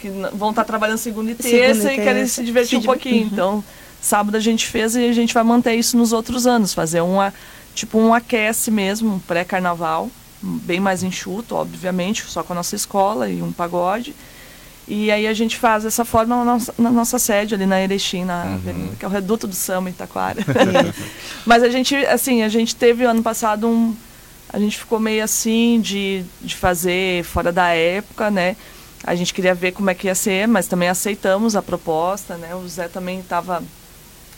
que 0.00 0.08
vão 0.08 0.50
estar 0.50 0.62
tá 0.62 0.64
trabalhando 0.64 0.98
segunda 0.98 1.32
e 1.32 1.34
terça 1.34 1.82
segunda 1.82 1.92
e, 1.92 1.98
e 1.98 2.04
querem 2.04 2.26
se 2.26 2.44
divertir 2.44 2.78
se 2.80 2.82
um 2.82 2.82
pouquinho. 2.82 3.22
Uhum. 3.22 3.30
Então, 3.32 3.64
sábado 4.00 4.36
a 4.36 4.40
gente 4.40 4.66
fez 4.66 4.94
e 4.94 5.08
a 5.08 5.12
gente 5.12 5.34
vai 5.34 5.42
manter 5.42 5.74
isso 5.74 5.96
nos 5.96 6.12
outros 6.12 6.46
anos, 6.46 6.72
fazer 6.72 7.00
uma 7.00 7.34
tipo 7.74 7.98
um 7.98 8.14
aquece 8.14 8.70
mesmo, 8.70 9.14
um 9.14 9.18
pré-carnaval, 9.18 10.10
bem 10.42 10.80
mais 10.80 11.02
enxuto, 11.02 11.54
obviamente, 11.54 12.24
só 12.24 12.42
com 12.42 12.52
a 12.52 12.56
nossa 12.56 12.76
escola 12.76 13.28
e 13.28 13.42
um 13.42 13.52
pagode. 13.52 14.14
E 14.90 15.10
aí 15.10 15.26
a 15.26 15.34
gente 15.34 15.58
faz 15.58 15.84
dessa 15.84 16.02
forma 16.02 16.34
na 16.34 16.44
nossa, 16.44 16.74
na 16.78 16.90
nossa 16.90 17.18
sede 17.18 17.54
ali 17.54 17.66
na 17.66 17.78
Erechim, 17.78 18.24
na, 18.24 18.58
uhum. 18.64 18.94
que 18.98 19.04
é 19.04 19.08
o 19.08 19.10
reduto 19.10 19.46
do 19.46 19.54
Samba, 19.54 19.90
Itaquara. 19.90 20.40
Mas 21.44 21.62
a 21.62 21.68
gente, 21.68 21.94
assim, 22.06 22.42
a 22.42 22.48
gente 22.48 22.74
teve 22.74 23.04
ano 23.04 23.22
passado 23.22 23.68
um... 23.68 23.94
A 24.50 24.58
gente 24.58 24.78
ficou 24.78 24.98
meio 24.98 25.22
assim 25.22 25.78
de, 25.78 26.24
de 26.40 26.56
fazer 26.56 27.22
fora 27.24 27.52
da 27.52 27.68
época, 27.68 28.30
né? 28.30 28.56
A 29.04 29.14
gente 29.14 29.34
queria 29.34 29.54
ver 29.54 29.72
como 29.72 29.90
é 29.90 29.94
que 29.94 30.06
ia 30.06 30.14
ser, 30.14 30.48
mas 30.48 30.66
também 30.66 30.88
aceitamos 30.88 31.54
a 31.54 31.60
proposta, 31.60 32.38
né? 32.38 32.54
O 32.54 32.66
Zé 32.66 32.88
também 32.88 33.20
estava... 33.20 33.62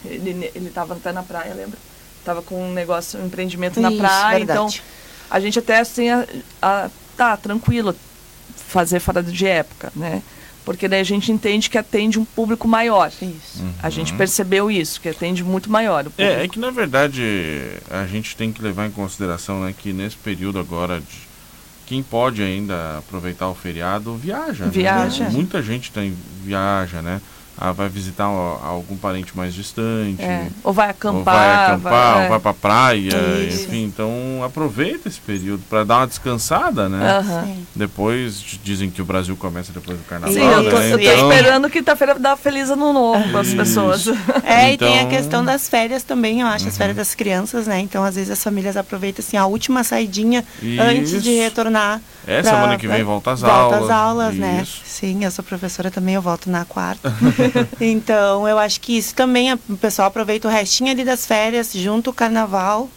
Ele 0.04 0.50
estava 0.66 0.94
até 0.94 1.12
na 1.12 1.22
praia, 1.22 1.54
lembra? 1.54 1.78
Estava 2.18 2.42
com 2.42 2.60
um 2.60 2.72
negócio, 2.72 3.20
um 3.20 3.26
empreendimento 3.26 3.78
Isso, 3.78 3.88
na 3.88 3.92
praia, 3.92 4.38
verdade. 4.38 4.58
então... 4.58 5.00
A 5.30 5.38
gente 5.38 5.60
até 5.60 5.78
assim, 5.78 6.10
a, 6.10 6.26
a, 6.60 6.90
tá, 7.16 7.36
tranquilo, 7.36 7.94
fazer 8.56 8.98
fora 8.98 9.22
de 9.22 9.46
época, 9.46 9.92
né? 9.94 10.20
Porque 10.64 10.88
daí 10.88 11.00
a 11.00 11.04
gente 11.04 11.32
entende 11.32 11.70
que 11.70 11.78
atende 11.78 12.18
um 12.18 12.24
público 12.24 12.68
maior. 12.68 13.08
Isso. 13.08 13.62
Uhum. 13.62 13.72
A 13.82 13.90
gente 13.90 14.12
percebeu 14.14 14.70
isso, 14.70 15.00
que 15.00 15.08
atende 15.08 15.42
muito 15.42 15.70
maior. 15.70 16.06
É, 16.18 16.44
é 16.44 16.48
que 16.48 16.58
na 16.58 16.70
verdade 16.70 17.22
a 17.90 18.06
gente 18.06 18.36
tem 18.36 18.52
que 18.52 18.62
levar 18.62 18.86
em 18.86 18.90
consideração 18.90 19.62
né, 19.62 19.74
que 19.76 19.92
nesse 19.92 20.16
período 20.16 20.58
agora 20.58 21.00
de 21.00 21.30
quem 21.86 22.02
pode 22.04 22.40
ainda 22.40 22.98
aproveitar 22.98 23.48
o 23.48 23.54
feriado 23.54 24.14
viaja. 24.14 24.66
Né? 24.66 24.70
Viaja. 24.70 25.24
Né? 25.24 25.30
Muita 25.30 25.60
gente 25.60 25.90
tem, 25.90 26.16
viaja, 26.44 27.02
né? 27.02 27.20
Ah, 27.60 27.72
vai 27.72 27.90
visitar 27.90 28.24
algum 28.24 28.96
parente 28.96 29.36
mais 29.36 29.52
distante. 29.52 30.22
É. 30.22 30.48
Ou 30.64 30.72
vai 30.72 30.88
acampar. 30.88 31.18
Ou 31.18 31.24
vai 31.24 31.64
acampar, 31.66 31.92
vai, 31.92 32.22
ou 32.22 32.28
vai 32.30 32.40
pra 32.40 32.54
praia, 32.54 33.46
Isso. 33.46 33.64
enfim. 33.64 33.84
Então 33.84 34.42
aproveita 34.42 35.08
esse 35.08 35.20
período 35.20 35.62
para 35.68 35.84
dar 35.84 35.98
uma 35.98 36.06
descansada, 36.06 36.88
né? 36.88 37.18
Uhum. 37.18 37.64
Depois 37.76 38.42
dizem 38.64 38.90
que 38.90 39.02
o 39.02 39.04
Brasil 39.04 39.36
começa 39.36 39.72
depois 39.72 39.98
do 39.98 40.04
carnaval. 40.04 40.34
Sim, 40.34 40.40
eu 40.40 40.70
tô, 40.70 40.78
né? 40.78 40.92
eu 40.92 40.98
tô 40.98 41.04
então... 41.04 41.30
esperando 41.30 41.68
quinta-feira 41.68 42.18
dar 42.18 42.34
feliz 42.34 42.70
ano 42.70 42.94
novo 42.94 43.28
para 43.28 43.40
as 43.40 43.52
pessoas. 43.52 44.06
É, 44.42 44.72
então... 44.72 44.88
e 44.88 44.90
tem 44.90 44.98
a 44.98 45.02
então 45.02 45.10
questão 45.10 45.44
das 45.44 45.68
férias 45.68 46.02
também, 46.02 46.40
eu 46.40 46.46
acho, 46.46 46.64
uhum. 46.64 46.70
as 46.70 46.78
férias 46.78 46.96
das 46.96 47.14
crianças, 47.14 47.66
né? 47.66 47.78
Então, 47.80 48.02
às 48.02 48.14
vezes 48.14 48.30
as 48.30 48.42
famílias 48.42 48.74
aproveitam 48.74 49.22
assim, 49.22 49.36
a 49.36 49.44
última 49.44 49.84
saidinha 49.84 50.44
Isso. 50.62 50.80
antes 50.80 51.22
de 51.22 51.34
retornar. 51.36 52.00
É, 52.26 52.42
pra, 52.42 52.50
semana 52.50 52.78
que 52.78 52.86
vem 52.86 53.02
volta 53.02 53.32
às 53.32 53.42
aulas. 53.44 53.78
Volta 53.78 53.84
às 53.84 53.90
aulas, 53.90 54.34
né? 54.34 54.66
Sim, 54.84 55.24
eu 55.24 55.30
sou 55.30 55.44
professora 55.44 55.90
também, 55.90 56.14
eu 56.14 56.22
volto 56.22 56.50
na 56.50 56.64
quarta. 56.64 57.12
então, 57.80 58.46
eu 58.46 58.58
acho 58.58 58.80
que 58.80 58.96
isso 58.96 59.14
também, 59.14 59.52
o 59.52 59.76
pessoal 59.76 60.08
aproveita 60.08 60.48
o 60.48 60.50
restinho 60.50 60.90
ali 60.90 61.04
das 61.04 61.26
férias, 61.26 61.72
junto 61.72 62.10
o 62.10 62.12
carnaval, 62.12 62.88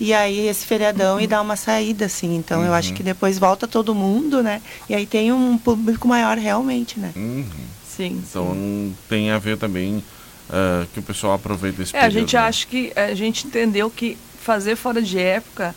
e 0.00 0.12
aí 0.12 0.48
esse 0.48 0.66
feriadão 0.66 1.16
uhum. 1.16 1.20
e 1.20 1.26
dá 1.26 1.40
uma 1.40 1.56
saída, 1.56 2.06
assim. 2.06 2.34
Então, 2.36 2.60
uhum. 2.60 2.66
eu 2.66 2.74
acho 2.74 2.90
uhum. 2.90 2.94
que 2.96 3.02
depois 3.02 3.38
volta 3.38 3.68
todo 3.68 3.94
mundo, 3.94 4.42
né? 4.42 4.60
E 4.88 4.94
aí 4.94 5.06
tem 5.06 5.32
um 5.32 5.56
público 5.56 6.08
maior 6.08 6.36
realmente, 6.36 6.98
né? 6.98 7.12
Uhum. 7.14 7.46
Sim. 7.88 8.22
Então, 8.28 8.52
sim. 8.52 8.96
tem 9.08 9.30
a 9.30 9.38
ver 9.38 9.58
também 9.58 10.02
uh, 10.48 10.86
que 10.92 10.98
o 10.98 11.02
pessoal 11.02 11.34
aproveita 11.34 11.82
esse 11.82 11.96
é, 11.96 12.00
período. 12.00 12.16
A 12.16 12.20
gente 12.20 12.36
né? 12.36 12.42
acha 12.42 12.66
que, 12.66 12.92
a 12.96 13.14
gente 13.14 13.46
entendeu 13.46 13.90
que 13.90 14.18
fazer 14.40 14.76
fora 14.76 15.00
de 15.00 15.18
época 15.18 15.74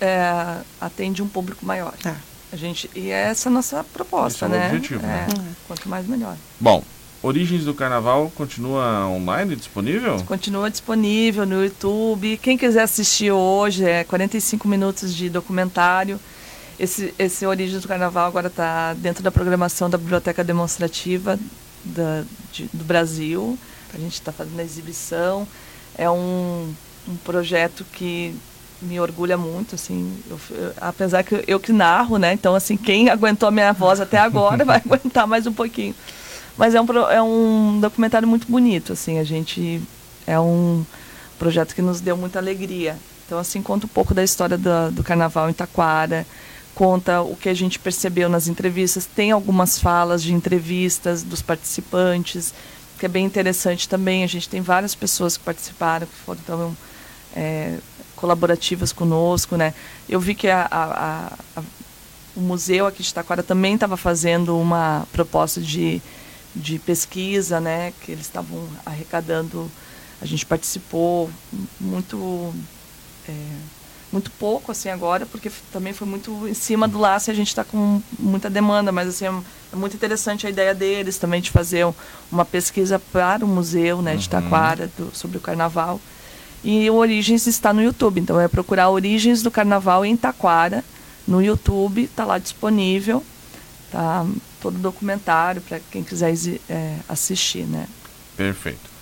é, 0.00 0.58
atende 0.80 1.22
um 1.22 1.28
público 1.28 1.64
maior. 1.64 1.94
Ah. 2.04 2.14
A 2.52 2.56
gente, 2.56 2.88
e 2.94 3.10
é 3.10 3.30
essa 3.30 3.48
a 3.48 3.52
nossa 3.52 3.82
proposta, 3.82 4.46
Esse 4.46 4.54
né? 4.54 4.58
É 4.58 4.62
o 4.62 4.74
objetivo, 4.76 5.02
né? 5.02 5.26
é, 5.28 5.38
né? 5.38 5.54
Quanto 5.66 5.88
mais, 5.88 6.06
melhor. 6.06 6.36
Bom, 6.60 6.84
Origens 7.24 7.64
do 7.64 7.72
Carnaval 7.72 8.30
continua 8.34 9.08
online, 9.08 9.56
disponível? 9.56 10.22
Continua 10.26 10.70
disponível 10.70 11.46
no 11.46 11.64
YouTube. 11.64 12.36
Quem 12.36 12.58
quiser 12.58 12.82
assistir 12.82 13.30
hoje, 13.30 13.82
é 13.82 14.04
45 14.04 14.68
minutos 14.68 15.14
de 15.14 15.30
documentário. 15.30 16.20
Esse, 16.78 17.14
esse 17.18 17.46
Origens 17.46 17.80
do 17.80 17.88
Carnaval 17.88 18.26
agora 18.26 18.48
está 18.48 18.92
dentro 18.92 19.22
da 19.22 19.30
programação 19.30 19.88
da 19.88 19.96
Biblioteca 19.96 20.44
Demonstrativa 20.44 21.38
da, 21.82 22.24
de, 22.52 22.68
do 22.70 22.84
Brasil. 22.84 23.58
A 23.94 23.96
gente 23.96 24.12
está 24.12 24.30
fazendo 24.30 24.60
a 24.60 24.62
exibição. 24.62 25.48
É 25.96 26.10
um, 26.10 26.74
um 27.08 27.16
projeto 27.24 27.86
que 27.90 28.34
me 28.82 29.00
orgulha 29.00 29.38
muito, 29.38 29.76
assim, 29.76 30.14
eu, 30.28 30.38
eu, 30.50 30.72
apesar 30.78 31.22
que 31.22 31.36
eu, 31.36 31.44
eu, 31.46 31.58
que 31.58 31.72
narro, 31.72 32.18
né? 32.18 32.34
Então, 32.34 32.54
assim, 32.54 32.76
quem 32.76 33.08
aguentou 33.08 33.48
a 33.48 33.52
minha 33.52 33.72
voz 33.72 33.98
até 33.98 34.18
agora 34.18 34.62
vai 34.66 34.82
aguentar 34.84 35.26
mais 35.26 35.46
um 35.46 35.54
pouquinho. 35.54 35.94
Mas 36.56 36.74
é 36.74 36.80
um, 36.80 36.86
é 37.10 37.22
um 37.22 37.80
documentário 37.80 38.28
muito 38.28 38.46
bonito, 38.46 38.92
assim, 38.92 39.18
a 39.18 39.24
gente 39.24 39.82
é 40.26 40.38
um 40.38 40.84
projeto 41.38 41.74
que 41.74 41.82
nos 41.82 42.00
deu 42.00 42.16
muita 42.16 42.38
alegria. 42.38 42.96
Então, 43.26 43.38
assim, 43.38 43.60
conta 43.62 43.86
um 43.86 43.88
pouco 43.88 44.14
da 44.14 44.22
história 44.22 44.56
do, 44.56 44.92
do 44.92 45.02
Carnaval 45.02 45.50
em 45.50 45.52
Taquara, 45.52 46.26
conta 46.74 47.22
o 47.22 47.36
que 47.36 47.48
a 47.48 47.54
gente 47.54 47.78
percebeu 47.78 48.28
nas 48.28 48.48
entrevistas, 48.48 49.06
tem 49.06 49.30
algumas 49.30 49.78
falas 49.78 50.22
de 50.22 50.32
entrevistas 50.32 51.22
dos 51.22 51.42
participantes, 51.42 52.52
que 52.98 53.06
é 53.06 53.08
bem 53.08 53.24
interessante 53.24 53.88
também. 53.88 54.24
A 54.24 54.26
gente 54.26 54.48
tem 54.48 54.60
várias 54.60 54.94
pessoas 54.94 55.36
que 55.36 55.44
participaram, 55.44 56.06
que 56.06 56.14
foram 56.24 56.40
então, 56.42 56.76
é, 57.34 57.78
colaborativas 58.16 58.92
conosco, 58.92 59.56
né? 59.56 59.74
Eu 60.08 60.20
vi 60.20 60.34
que 60.34 60.48
a, 60.48 60.66
a, 60.70 61.32
a, 61.56 61.62
o 62.36 62.40
museu 62.40 62.86
aqui 62.86 63.02
de 63.02 63.12
Taquara 63.12 63.42
também 63.42 63.74
estava 63.74 63.96
fazendo 63.96 64.58
uma 64.58 65.06
proposta 65.12 65.60
de, 65.60 66.00
de 66.54 66.78
pesquisa, 66.78 67.60
né? 67.60 67.92
Que 68.00 68.12
eles 68.12 68.26
estavam 68.26 68.66
arrecadando, 68.84 69.70
a 70.20 70.26
gente 70.26 70.46
participou 70.46 71.30
muito 71.80 72.54
é, 73.28 73.32
muito 74.14 74.30
pouco 74.30 74.70
assim 74.70 74.88
agora, 74.88 75.26
porque 75.26 75.50
também 75.72 75.92
foi 75.92 76.06
muito 76.06 76.46
em 76.46 76.54
cima 76.54 76.86
do 76.86 76.98
laço 76.98 77.30
e 77.30 77.32
a 77.32 77.34
gente 77.34 77.48
está 77.48 77.64
com 77.64 78.00
muita 78.16 78.48
demanda, 78.48 78.92
mas 78.92 79.08
assim 79.08 79.26
é 79.26 79.76
muito 79.76 79.96
interessante 79.96 80.46
a 80.46 80.50
ideia 80.50 80.72
deles 80.72 81.18
também 81.18 81.40
de 81.40 81.50
fazer 81.50 81.84
uma 82.30 82.44
pesquisa 82.44 82.98
para 83.12 83.44
o 83.44 83.48
museu, 83.48 84.00
né, 84.00 84.14
de 84.14 84.26
uhum. 84.26 84.30
Taquara 84.42 84.88
sobre 85.12 85.38
o 85.38 85.40
Carnaval. 85.40 86.00
E 86.62 86.88
o 86.88 86.94
Origens 86.94 87.46
está 87.46 87.72
no 87.72 87.82
YouTube, 87.82 88.20
então 88.20 88.40
é 88.40 88.46
procurar 88.46 88.88
Origens 88.88 89.42
do 89.42 89.50
Carnaval 89.50 90.06
em 90.06 90.16
Taquara 90.16 90.84
no 91.26 91.42
YouTube, 91.42 92.04
está 92.04 92.24
lá 92.24 92.38
disponível, 92.38 93.22
tá 93.90 94.24
todo 94.64 94.76
o 94.76 94.78
documentário 94.78 95.60
para 95.60 95.78
quem 95.90 96.02
quiser 96.02 96.32
é, 96.70 96.96
assistir, 97.06 97.66
né? 97.66 97.86
Perfeito. 98.34 98.94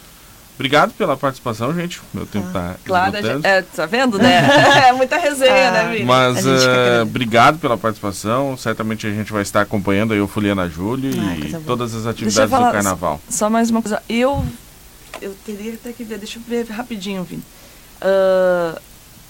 Obrigado 0.57 0.93
pela 0.95 1.17
participação, 1.17 1.73
gente. 1.73 2.01
Meu 2.13 2.27
tempo 2.27 2.49
está 2.49 2.73
ah, 2.73 2.77
Claro, 2.85 3.17
gente, 3.23 3.47
é, 3.47 3.63
tá 3.63 3.87
vendo, 3.87 4.19
né? 4.19 4.43
é 4.89 4.93
muita 4.93 5.17
resenha, 5.19 5.69
ah, 5.69 5.71
né, 5.71 5.93
Vini? 5.93 6.05
Mas 6.05 6.45
uh, 6.45 7.03
obrigado 7.03 7.61
pela 7.61 7.79
participação. 7.79 8.57
Certamente 8.57 9.07
a 9.07 9.11
gente 9.11 9.33
vai 9.33 9.43
estar 9.43 9.61
acompanhando 9.61 10.13
aí 10.13 10.21
o 10.21 10.27
Foliana 10.27 10.69
Júlio 10.69 11.13
ah, 11.17 11.37
e 11.37 11.65
todas 11.65 11.95
as 11.95 12.07
atividades 12.07 12.51
falar, 12.51 12.71
do 12.71 12.73
carnaval. 12.73 13.21
Só, 13.29 13.39
só, 13.39 13.51
mais 13.51 13.71
uma 13.71 13.81
coisa. 13.81 14.03
Eu, 14.09 14.45
eu 15.21 15.35
teria 15.47 15.75
até 15.75 15.93
que 15.93 16.03
ver, 16.03 16.19
deixa 16.19 16.41
eu 16.41 16.43
ver 16.43 16.69
rapidinho, 16.71 17.23
Vini. 17.23 17.45
Uh, 18.03 18.79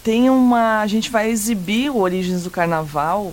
tem 0.02 0.30
uma. 0.30 0.80
A 0.80 0.86
gente 0.86 1.10
vai 1.10 1.30
exibir 1.30 1.90
o 1.90 1.98
Origens 1.98 2.44
do 2.44 2.50
Carnaval 2.50 3.32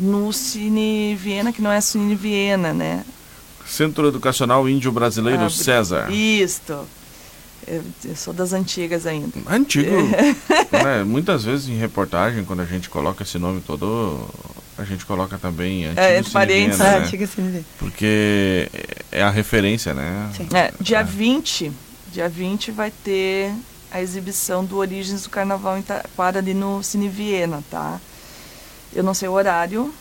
no 0.00 0.32
Cine 0.32 1.14
Viena, 1.14 1.52
que 1.52 1.60
não 1.60 1.70
é 1.70 1.80
Cine 1.80 2.14
Viena, 2.14 2.72
né? 2.72 3.04
Centro 3.66 4.08
Educacional 4.08 4.66
Índio 4.68 4.90
Brasileiro 4.90 5.44
ah, 5.44 5.50
César. 5.50 6.10
Isto. 6.10 6.88
Eu, 7.66 7.84
eu, 8.04 8.16
sou 8.16 8.32
das 8.32 8.54
antigas 8.54 9.06
ainda. 9.06 9.38
Antigo. 9.46 9.90
é, 10.72 11.04
muitas 11.04 11.44
vezes 11.44 11.68
em 11.68 11.76
reportagem, 11.76 12.44
quando 12.44 12.60
a 12.60 12.64
gente 12.64 12.88
coloca 12.88 13.22
esse 13.22 13.38
nome 13.38 13.60
todo, 13.60 14.26
a 14.78 14.84
gente 14.84 15.04
coloca 15.04 15.38
também 15.38 15.84
antigo 15.84 16.00
é, 16.00 16.18
entre 16.18 16.32
parentes, 16.32 16.78
né? 16.78 16.96
antigo 16.96 17.28
Porque 17.78 18.68
é 19.12 19.22
a 19.22 19.30
referência, 19.30 19.92
né? 19.92 20.30
Sim. 20.34 20.48
É, 20.54 20.72
dia 20.80 21.00
é. 21.00 21.04
20, 21.04 21.70
dia 22.10 22.28
20 22.28 22.70
vai 22.72 22.90
ter 22.90 23.52
a 23.90 24.00
exibição 24.00 24.64
do 24.64 24.78
Origens 24.78 25.22
do 25.24 25.30
Carnaval 25.30 25.76
em 25.76 25.82
Taquara 25.82 26.38
ali 26.38 26.54
no 26.54 26.82
Cine 26.82 27.08
Viena, 27.08 27.62
tá? 27.70 28.00
Eu 28.92 29.02
não 29.04 29.14
sei 29.14 29.28
o 29.28 29.32
horário, 29.32 29.92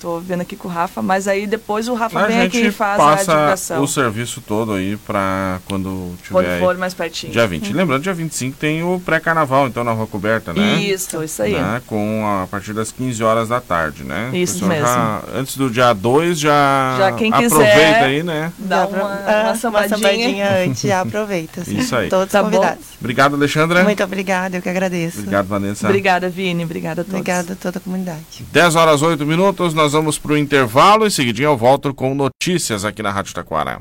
Tô 0.00 0.18
vendo 0.18 0.40
aqui 0.40 0.56
com 0.56 0.66
o 0.66 0.70
Rafa, 0.70 1.02
mas 1.02 1.28
aí 1.28 1.46
depois 1.46 1.86
o 1.86 1.92
Rafa 1.92 2.20
a 2.20 2.26
vem 2.26 2.40
aqui 2.40 2.68
e 2.68 2.72
faz 2.72 2.98
a 2.98 3.14
divulgação. 3.16 3.82
o 3.82 3.86
serviço 3.86 4.40
todo 4.40 4.72
aí 4.72 4.96
para 4.96 5.60
quando 5.66 6.14
tiver. 6.22 6.32
Quando 6.32 6.58
for 6.58 6.78
mais 6.78 6.94
pertinho. 6.94 7.30
Dia 7.30 7.46
20. 7.46 7.68
Uhum. 7.68 7.76
Lembrando, 7.76 8.02
dia 8.02 8.14
25 8.14 8.56
tem 8.56 8.82
o 8.82 8.98
pré-carnaval, 8.98 9.66
então, 9.66 9.84
na 9.84 9.92
Rua 9.92 10.06
Coberta, 10.06 10.54
né? 10.54 10.80
Isso, 10.80 11.22
isso 11.22 11.42
aí. 11.42 11.52
Né? 11.52 11.82
Com 11.86 12.26
a, 12.26 12.44
a 12.44 12.46
partir 12.46 12.72
das 12.72 12.90
15 12.90 13.22
horas 13.22 13.50
da 13.50 13.60
tarde, 13.60 14.02
né? 14.02 14.30
Isso 14.32 14.64
mesmo. 14.64 14.86
Já, 14.86 15.22
antes 15.34 15.58
do 15.58 15.68
dia 15.68 15.92
2, 15.92 16.38
já, 16.38 16.96
já 16.96 17.12
quem 17.12 17.30
aproveita 17.30 17.70
quiser 17.74 18.02
aí, 18.02 18.22
né? 18.22 18.50
Dá 18.58 18.86
uma, 18.86 18.98
uma, 18.98 19.42
uma 19.44 19.54
sambadinha. 19.54 19.96
Uma 19.96 19.98
sambadinha 19.98 20.64
antes, 20.64 20.80
já 20.80 21.00
aproveita. 21.02 21.60
Assim. 21.60 21.76
Isso 21.76 21.94
aí. 21.94 22.08
Todos 22.08 22.32
tá 22.32 22.42
convidados. 22.42 22.78
Bom. 22.78 22.96
Obrigado, 23.00 23.34
Alexandra. 23.34 23.84
Muito 23.84 24.02
obrigada, 24.02 24.56
eu 24.56 24.62
que 24.62 24.68
agradeço. 24.70 25.18
Obrigado, 25.18 25.46
Vanessa. 25.46 25.86
Obrigada, 25.86 26.30
Vini. 26.30 26.64
Obrigada 26.64 27.02
a 27.02 27.04
todos. 27.04 27.20
Obrigada 27.20 27.52
a 27.52 27.56
toda 27.56 27.78
a 27.78 27.80
comunidade. 27.80 28.46
10 28.50 28.76
horas 28.76 29.02
8 29.02 29.26
minutos, 29.26 29.74
nós 29.74 29.89
vamos 29.92 30.18
para 30.18 30.32
o 30.32 30.36
intervalo 30.36 30.60
intervalo. 30.70 31.06
Em 31.06 31.10
seguidinho 31.10 31.48
eu 31.48 31.56
volto 31.56 31.94
com 31.94 32.14
notícias 32.14 32.84
aqui 32.84 33.02
na 33.02 33.10
Rádio 33.10 33.34
Taquara. 33.34 33.80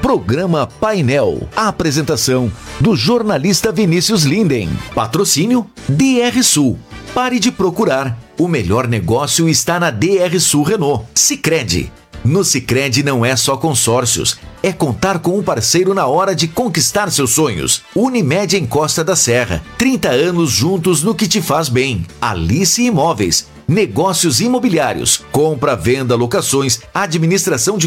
Programa 0.00 0.66
Painel. 0.66 1.48
A 1.56 1.68
apresentação 1.68 2.52
do 2.80 2.94
jornalista 2.94 3.72
Vinícius 3.72 4.24
Linden. 4.24 4.68
Patrocínio 4.94 5.66
DR 5.88 6.42
Sul. 6.42 6.78
Pare 7.14 7.38
de 7.38 7.50
procurar. 7.50 8.18
O 8.38 8.48
melhor 8.48 8.86
negócio 8.86 9.48
está 9.48 9.80
na 9.80 9.90
DR 9.90 10.38
Sul 10.40 10.62
Renault. 10.62 11.06
Sicredi 11.14 11.90
no 12.24 12.42
Sicredi 12.42 13.02
não 13.02 13.22
é 13.22 13.36
só 13.36 13.54
consórcios, 13.54 14.38
é 14.62 14.72
contar 14.72 15.18
com 15.18 15.38
um 15.38 15.42
parceiro 15.42 15.92
na 15.92 16.06
hora 16.06 16.34
de 16.34 16.48
conquistar 16.48 17.10
seus 17.10 17.32
sonhos. 17.32 17.82
Unimed 17.94 18.56
em 18.56 18.64
Costa 18.64 19.04
da 19.04 19.14
Serra, 19.14 19.62
30 19.76 20.08
anos 20.08 20.50
juntos 20.50 21.02
no 21.02 21.14
que 21.14 21.28
te 21.28 21.42
faz 21.42 21.68
bem. 21.68 22.06
Alice 22.22 22.82
Imóveis, 22.82 23.46
negócios 23.68 24.40
imobiliários, 24.40 25.22
compra, 25.30 25.76
venda, 25.76 26.16
locações, 26.16 26.80
administração 26.94 27.76
de 27.76 27.82